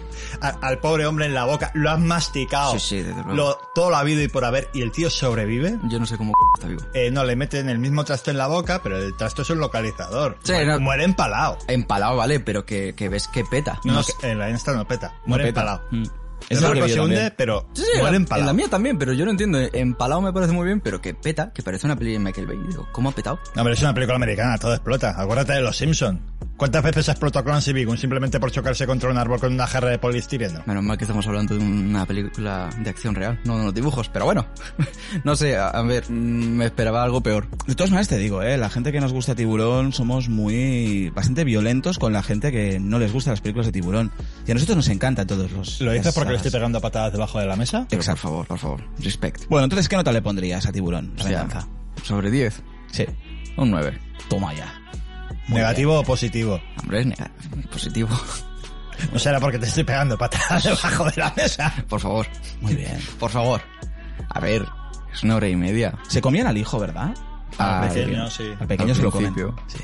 [0.40, 2.72] al pobre hombre en la boca, lo has masticado.
[2.72, 3.34] Sí, sí, desde luego.
[3.34, 5.78] Lo, todo lo ha habido y por haber, y el tío sobrevive.
[5.88, 6.82] Yo no sé cómo está vivo.
[6.94, 9.58] Eh, no, le meten el mismo trasto en la boca, pero el trasto es un
[9.58, 10.36] localizador.
[10.42, 10.80] Sí, muere, no.
[10.80, 11.58] muere empalado.
[11.68, 13.78] Empalado, vale, pero que, que ves que peta.
[13.84, 14.14] No, no, sé.
[14.20, 15.12] que en la esta no peta.
[15.26, 15.60] No Muere peta.
[15.60, 15.82] empalado.
[15.92, 16.04] Mm.
[16.48, 17.34] El Es que barco se hunde, también.
[17.36, 18.42] pero Sí, muere empalado.
[18.42, 19.58] En la mía también, pero yo no entiendo.
[19.72, 22.58] Empalado me parece muy bien, pero que peta, que parece una peli de Michael Bay.
[22.68, 23.38] Digo, ¿cómo ha petado?
[23.54, 25.20] No, pero es una película americana, todo explota.
[25.20, 26.20] Acuérdate de los Simpsons.
[26.56, 29.90] ¿Cuántas veces ha explotado Clancy Bacon simplemente por chocarse contra un árbol con una jarra
[29.90, 30.62] de polistireno?
[30.64, 34.08] Menos mal que estamos hablando de una película de acción real, no de los dibujos,
[34.08, 34.46] pero bueno.
[35.24, 37.46] no sé, a, a ver, me esperaba algo peor.
[37.66, 41.44] De todas maneras te digo, eh, la gente que nos gusta Tiburón somos muy bastante
[41.44, 44.10] violentos con la gente que no les gusta las películas de Tiburón.
[44.46, 45.80] Y a nosotros nos encantan todos los.
[45.82, 47.86] ¿Lo dices porque le estoy pegando a patadas debajo de la mesa?
[47.90, 48.22] Exacto.
[48.22, 49.44] por favor, por favor, respect.
[49.50, 51.12] Bueno, entonces ¿qué nota le pondrías a Tiburón?
[51.18, 51.68] La O sea, venganza.
[52.02, 53.04] sobre 10, Sí.
[53.58, 53.98] un 9.
[54.30, 54.72] Toma ya.
[55.48, 56.60] Muy ¿Negativo o positivo?
[56.82, 58.08] Hombre, es positivo.
[59.12, 61.70] No será porque te estoy pegando patadas debajo de la mesa.
[61.86, 62.26] por favor,
[62.62, 62.98] Muy bien.
[63.20, 63.60] por favor.
[64.30, 64.64] A ver,
[65.12, 65.92] es una hora y media.
[66.08, 67.14] Se comían al hijo, ¿verdad?
[67.58, 68.44] Al Al pequeño, sí.
[68.58, 69.34] Al pequeño Al se lo comen.
[69.66, 69.78] Sí.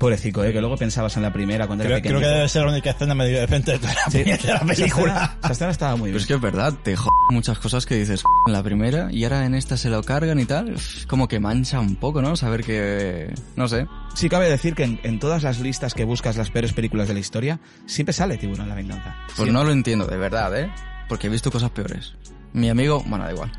[0.00, 2.18] Pobrecito, eh, que luego pensabas en la primera cuando Creo, era pequeño.
[2.20, 4.18] creo que debe ser la única escena medio decente de toda la, Sí.
[4.24, 4.86] de la Esa película.
[5.12, 6.16] escena- Esa escena estaba muy Pero bien.
[6.22, 9.44] es que es verdad, te jode muchas cosas que dices en la primera y ahora
[9.44, 10.74] en esta se lo cargan y tal.
[11.06, 12.34] Como que mancha un poco, ¿no?
[12.34, 13.32] Saber que...
[13.56, 13.86] No sé.
[14.14, 17.12] Sí cabe decir que en, en todas las listas que buscas las peores películas de
[17.14, 19.14] la historia, siempre sale Tiburón la venganza.
[19.26, 19.52] Pues Siempre.
[19.52, 20.70] no lo entiendo, de verdad, ¿eh?
[21.10, 22.14] Porque he visto cosas peores.
[22.54, 23.52] Mi amigo, bueno, da igual.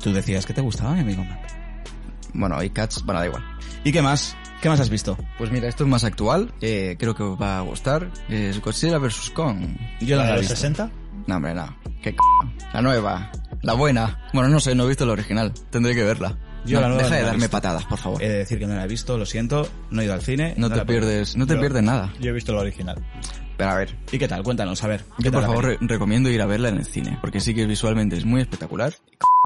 [0.00, 1.59] Tú decías que te gustaba, mi amigo Mac.
[2.34, 3.44] Bueno, hay cats, bueno, da igual.
[3.84, 4.36] ¿Y qué más?
[4.60, 5.16] ¿Qué más has visto?
[5.38, 8.10] Pues mira, esto es más actual, eh, creo que os va a gustar.
[8.28, 9.30] Es Godzilla vs.
[9.30, 9.58] Kong.
[10.00, 10.56] Yo ¿La de los visto.
[10.56, 10.90] 60?
[11.26, 11.74] No, hombre, no.
[12.02, 12.16] ¿Qué c
[12.72, 13.30] La nueva.
[13.62, 14.18] La buena.
[14.32, 15.52] Bueno, no sé, no he visto la original.
[15.70, 16.36] Tendré que verla.
[16.64, 17.50] Yo No, la deja no de darme visto.
[17.50, 18.22] patadas, por favor.
[18.22, 20.54] He de decir que no la he visto, lo siento, no he ido al cine.
[20.56, 22.12] no la te pierdes, no te Yo- pierdes nada.
[22.20, 23.02] Yo he visto la original.
[23.56, 24.42] Pero a ver, ¿Y qué tal?
[24.42, 25.04] Cuéntanos, a ver.
[25.18, 27.66] ¿qué yo por favor re- recomiendo ir a verla en el cine, porque sí que
[27.66, 28.94] visualmente es muy espectacular.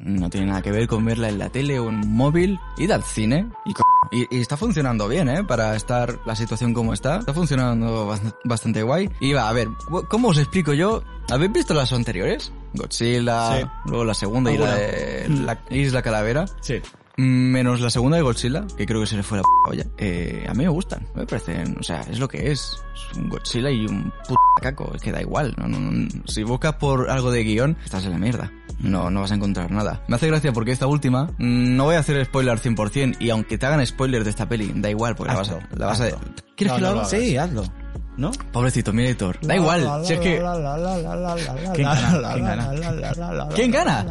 [0.05, 2.59] No tiene nada que ver con verla en la tele o en un móvil.
[2.79, 5.43] Id al cine y, y, y está funcionando bien, ¿eh?
[5.43, 7.19] Para estar la situación como está.
[7.19, 9.11] Está funcionando bast- bastante guay.
[9.21, 9.69] Y va, a ver,
[10.09, 11.03] ¿cómo os explico yo?
[11.31, 12.53] ¿Habéis visto las anteriores?
[12.75, 13.67] Godzilla, Sí.
[13.87, 16.45] luego la segunda y la de la Isla Calavera.
[16.61, 16.81] Sí.
[17.17, 19.87] Menos la segunda de Godzilla, que creo que se le fue la p olla.
[19.99, 22.73] Eh, a mí me gustan, me parecen, o sea, es lo que es.
[22.95, 25.55] Es un Godzilla y un puto caco, es que da igual.
[25.57, 26.09] No, no, no.
[26.27, 28.51] Si buscas por algo de guion, estás en la mierda.
[28.81, 30.03] No, no vas a encontrar nada.
[30.09, 33.59] Me hace gracia porque esta última, mm, no voy a hacer spoiler 100%, y aunque
[33.59, 35.59] te hagan spoiler de esta peli, da igual, porque la vas a...
[35.77, 36.09] La vas a.
[36.57, 37.05] ¿Quieres No, que lo haga?
[37.05, 37.65] Sí, hazlo.
[38.17, 38.31] ¿No?
[38.53, 39.39] Pobrecito, mira Héctor.
[39.43, 40.43] Da igual, si es que...
[41.75, 42.71] ¿Quién gana?
[43.55, 44.07] ¿Quién gana?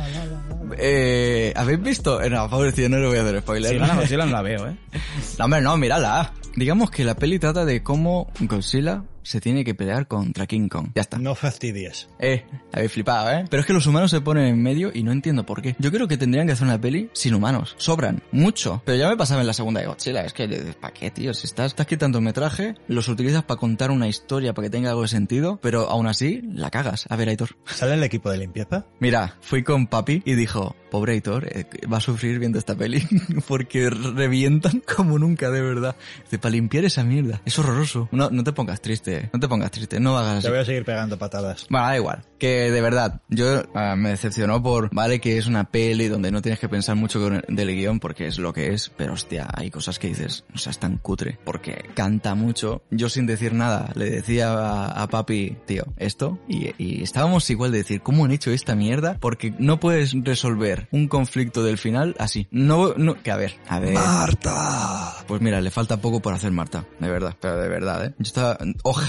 [0.78, 2.22] Eh, ¿Habéis visto?
[2.22, 3.72] Eh, No, pobrecito, no le voy a hacer spoiler.
[3.72, 4.76] Si gana Godzilla no la veo, ¿eh?
[5.40, 6.34] No, hombre, no, mírala.
[6.56, 10.90] Digamos que la peli trata de cómo Godzilla se tiene que pelear contra King Kong.
[10.96, 11.18] Ya está.
[11.18, 12.10] No fastidies.
[12.20, 13.46] Eh, habéis flipado, ¿eh?
[13.50, 15.76] Pero es que los humanos se ponen en medio y no entiendo por qué.
[15.80, 17.76] Yo creo que tendrían que hacer una peli sin humanos.
[17.78, 18.22] Sobran.
[18.32, 18.82] Mucho.
[18.86, 20.26] Pero ya me pasaba en la segunda de Godzilla.
[20.26, 20.48] Es que,
[20.80, 21.34] ¿para qué, tío?
[21.34, 25.04] Si estás, estás quitando metraje, los utilizas para contar una historia, para que tenga algo
[25.04, 27.06] de sentido, pero aún así, la cagas.
[27.10, 27.56] A ver, Aitor.
[27.66, 28.86] ¿Sale el equipo de limpieza?
[29.00, 33.06] Mira, fui con papi y dijo, pobre Aitor, eh, va a sufrir viendo esta peli
[33.48, 35.96] porque revientan como nunca, de verdad.
[36.24, 37.42] Dice, para limpiar esa mierda.
[37.46, 38.10] Es horroroso.
[38.12, 40.44] No, no te pongas triste, no te pongas triste, no hagas así.
[40.44, 41.66] Te voy a seguir pegando patadas.
[41.70, 42.24] Bueno, da igual.
[42.40, 46.42] Que de verdad, yo ah, me decepcionó por, vale, que es una peli donde no
[46.42, 49.70] tienes que pensar mucho con del guion porque es lo que es, pero hostia, hay
[49.70, 52.84] cosas que dices, o sea, es tan cutre, porque canta mucho.
[52.92, 57.72] Yo sin decir nada le decía a, a papi, tío, esto, y, y estábamos igual
[57.72, 59.18] de decir, ¿cómo han hecho esta mierda?
[59.20, 62.48] Porque no puedes resolver un conflicto del final así.
[62.52, 63.94] No, no, que a ver, a ver.
[63.94, 65.14] ¡Marta!
[65.28, 68.14] Pues mira, le falta poco por hacer Marta, de verdad, pero de verdad, ¿eh?
[68.18, 69.03] Yo estaba, ojalá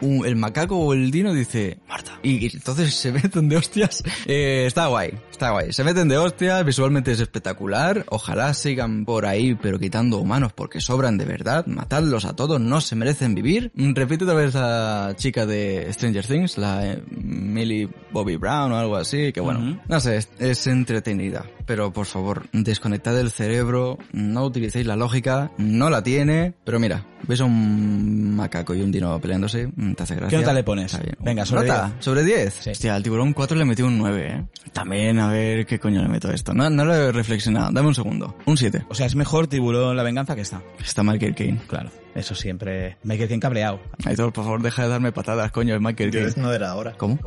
[0.00, 2.18] un- el macaco o el dino dice Marta.
[2.22, 4.02] Y, y entonces se meten de hostias.
[4.26, 5.72] Eh, está guay, está guay.
[5.72, 8.04] Se meten de hostias, visualmente es espectacular.
[8.10, 11.66] Ojalá sigan por ahí, pero quitando humanos porque sobran de verdad.
[11.66, 13.70] Matadlos a todos, no se merecen vivir.
[13.74, 18.76] Mm, Repite otra vez la chica de Stranger Things, la eh, Millie Bobby Brown o
[18.78, 19.80] algo así, que bueno, Ujú.
[19.88, 21.44] no sé, es, es entretenida.
[21.64, 26.54] Pero por favor, desconectad el cerebro, no utilicéis la lógica, no la tiene.
[26.64, 29.12] Pero mira, ves a un macaco y un dino
[29.46, 30.38] peleándose, mm, te hace gracia.
[30.38, 30.86] ¿Qué nota le pones?
[30.92, 31.16] Está bien.
[31.20, 31.86] Venga, sobre ¿Nota?
[31.94, 32.04] 10.
[32.04, 32.54] ¿Sobre 10?
[32.60, 32.70] Sí.
[32.70, 34.44] Hostia, al tiburón 4 le metí un 9, ¿eh?
[34.72, 36.52] También, a ver, ¿qué coño le meto a esto?
[36.54, 38.36] No, no lo he reflexionado, dame un segundo.
[38.46, 38.84] Un 7.
[38.88, 40.62] O sea, es mejor Tiburón la venganza que esta.
[40.78, 41.60] Está Michael Caine.
[41.66, 41.90] Claro.
[42.14, 42.96] Eso siempre.
[43.04, 43.80] Michael Caine cabreado.
[44.04, 46.32] Aitor, por favor, deja de darme patadas, coño, es Michael Caine.
[46.36, 46.92] No era ahora.
[46.96, 47.18] ¿Cómo?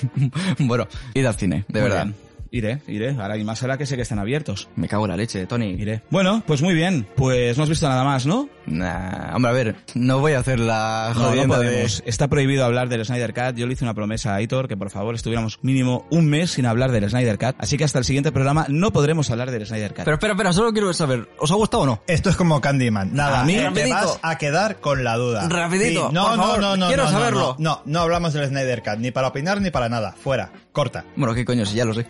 [0.58, 2.04] bueno, id al cine, de Muy verdad.
[2.06, 2.16] bien.
[2.54, 3.16] Iré, iré.
[3.18, 4.68] Ahora y más ahora que sé que están abiertos.
[4.76, 5.70] Me cago en la leche, Tony.
[5.70, 6.02] Iré.
[6.10, 7.08] Bueno, pues muy bien.
[7.16, 8.50] Pues no has visto nada más, ¿no?
[8.66, 12.02] Nah, hombre, a ver, no voy a hacer la No, no jodienda de- podemos.
[12.04, 13.56] Está prohibido hablar del Snyder Cut.
[13.56, 16.66] Yo le hice una promesa a Aitor que por favor estuviéramos mínimo un mes sin
[16.66, 17.56] hablar del Snyder Cut.
[17.58, 20.04] Así que hasta el siguiente programa no podremos hablar del Snyder Cut.
[20.04, 22.02] Pero espera, espera, solo quiero saber, ¿os ha gustado o no?
[22.06, 23.14] Esto es como Candyman.
[23.14, 25.48] Nada, A mí- te vas a quedar con la duda.
[25.48, 27.56] Rapidito, Sí, no, por no, favor, no, no, quiero no, no, saberlo.
[27.58, 30.12] No, no, no hablamos del Snyder Cut, ni para opinar ni para nada.
[30.22, 31.04] Fuera, corta.
[31.16, 32.06] Bueno, qué coño, si ya lo sé.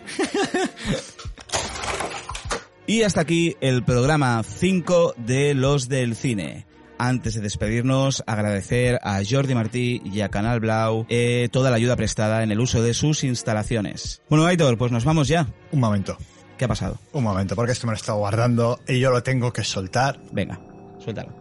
[2.85, 6.65] Y hasta aquí el programa 5 de Los del Cine.
[6.97, 11.95] Antes de despedirnos, agradecer a Jordi Martí y a Canal Blau eh, toda la ayuda
[11.95, 14.21] prestada en el uso de sus instalaciones.
[14.29, 15.47] Bueno, Aitor, pues nos vamos ya.
[15.71, 16.17] Un momento,
[16.57, 16.99] ¿Qué ha pasado?
[17.13, 20.19] un momento, porque esto me lo he estado guardando y yo lo tengo que soltar.
[20.31, 20.59] Venga,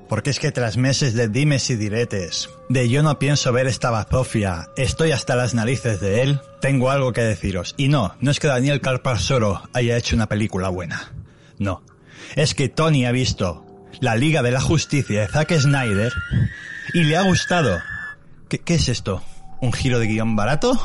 [0.08, 3.90] Porque es que tras meses de dimes y diretes, de yo no pienso ver esta
[3.90, 7.74] bazofia, estoy hasta las narices de él, tengo algo que deciros.
[7.76, 11.12] Y no, no es que Daniel Carpasoro haya hecho una película buena.
[11.58, 11.82] No.
[12.34, 13.64] Es que Tony ha visto
[14.00, 16.12] la Liga de la Justicia de Zack Snyder
[16.94, 17.78] y le ha gustado.
[18.48, 19.22] ¿Qué, qué es esto?
[19.60, 20.78] ¿Un giro de guion barato?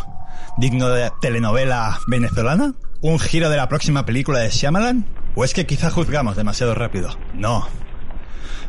[0.57, 2.73] ¿Digno de telenovela venezolana?
[3.01, 5.05] ¿Un giro de la próxima película de Shyamalan?
[5.35, 7.15] ¿O es que quizá juzgamos demasiado rápido?
[7.33, 7.67] No.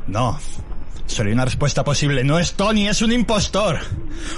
[0.09, 0.39] No.
[1.07, 2.23] Solo hay una respuesta posible.
[2.23, 3.79] No es Tony, es un impostor.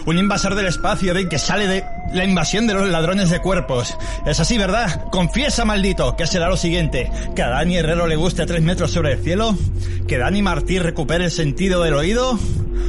[0.06, 3.96] Un invasor del espacio de que sale de la invasión de los ladrones de cuerpos.
[4.26, 5.06] Es así, ¿verdad?
[5.10, 7.10] Confiesa, maldito, que será lo siguiente.
[7.34, 9.56] ¿Que a Dani Herrero le guste a tres metros sobre el cielo?
[10.06, 12.38] ¿Que Dani Martí recupere el sentido del oído?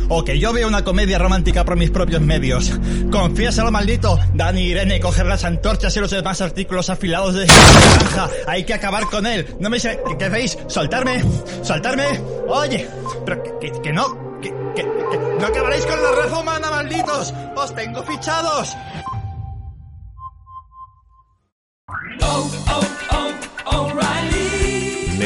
[0.09, 2.71] ¿O que yo vea una comedia romántica por mis propios medios?
[3.11, 4.19] Confiésalo, maldito.
[4.33, 8.29] Dani Irene, coger las antorchas y los demás artículos afilados de granja.
[8.47, 9.55] Hay que acabar con él.
[9.59, 9.99] No me sé...
[10.19, 10.57] ¿Qué, hacéis?
[10.67, 11.23] ¿Soltarme?
[11.63, 12.21] ¿Soltarme?
[12.47, 12.87] Oye,
[13.25, 13.41] pero
[13.81, 14.39] que, no...
[14.41, 15.01] Que, que-
[15.39, 17.33] no acabaréis con la raza humana, malditos.
[17.55, 18.75] Os tengo fichados.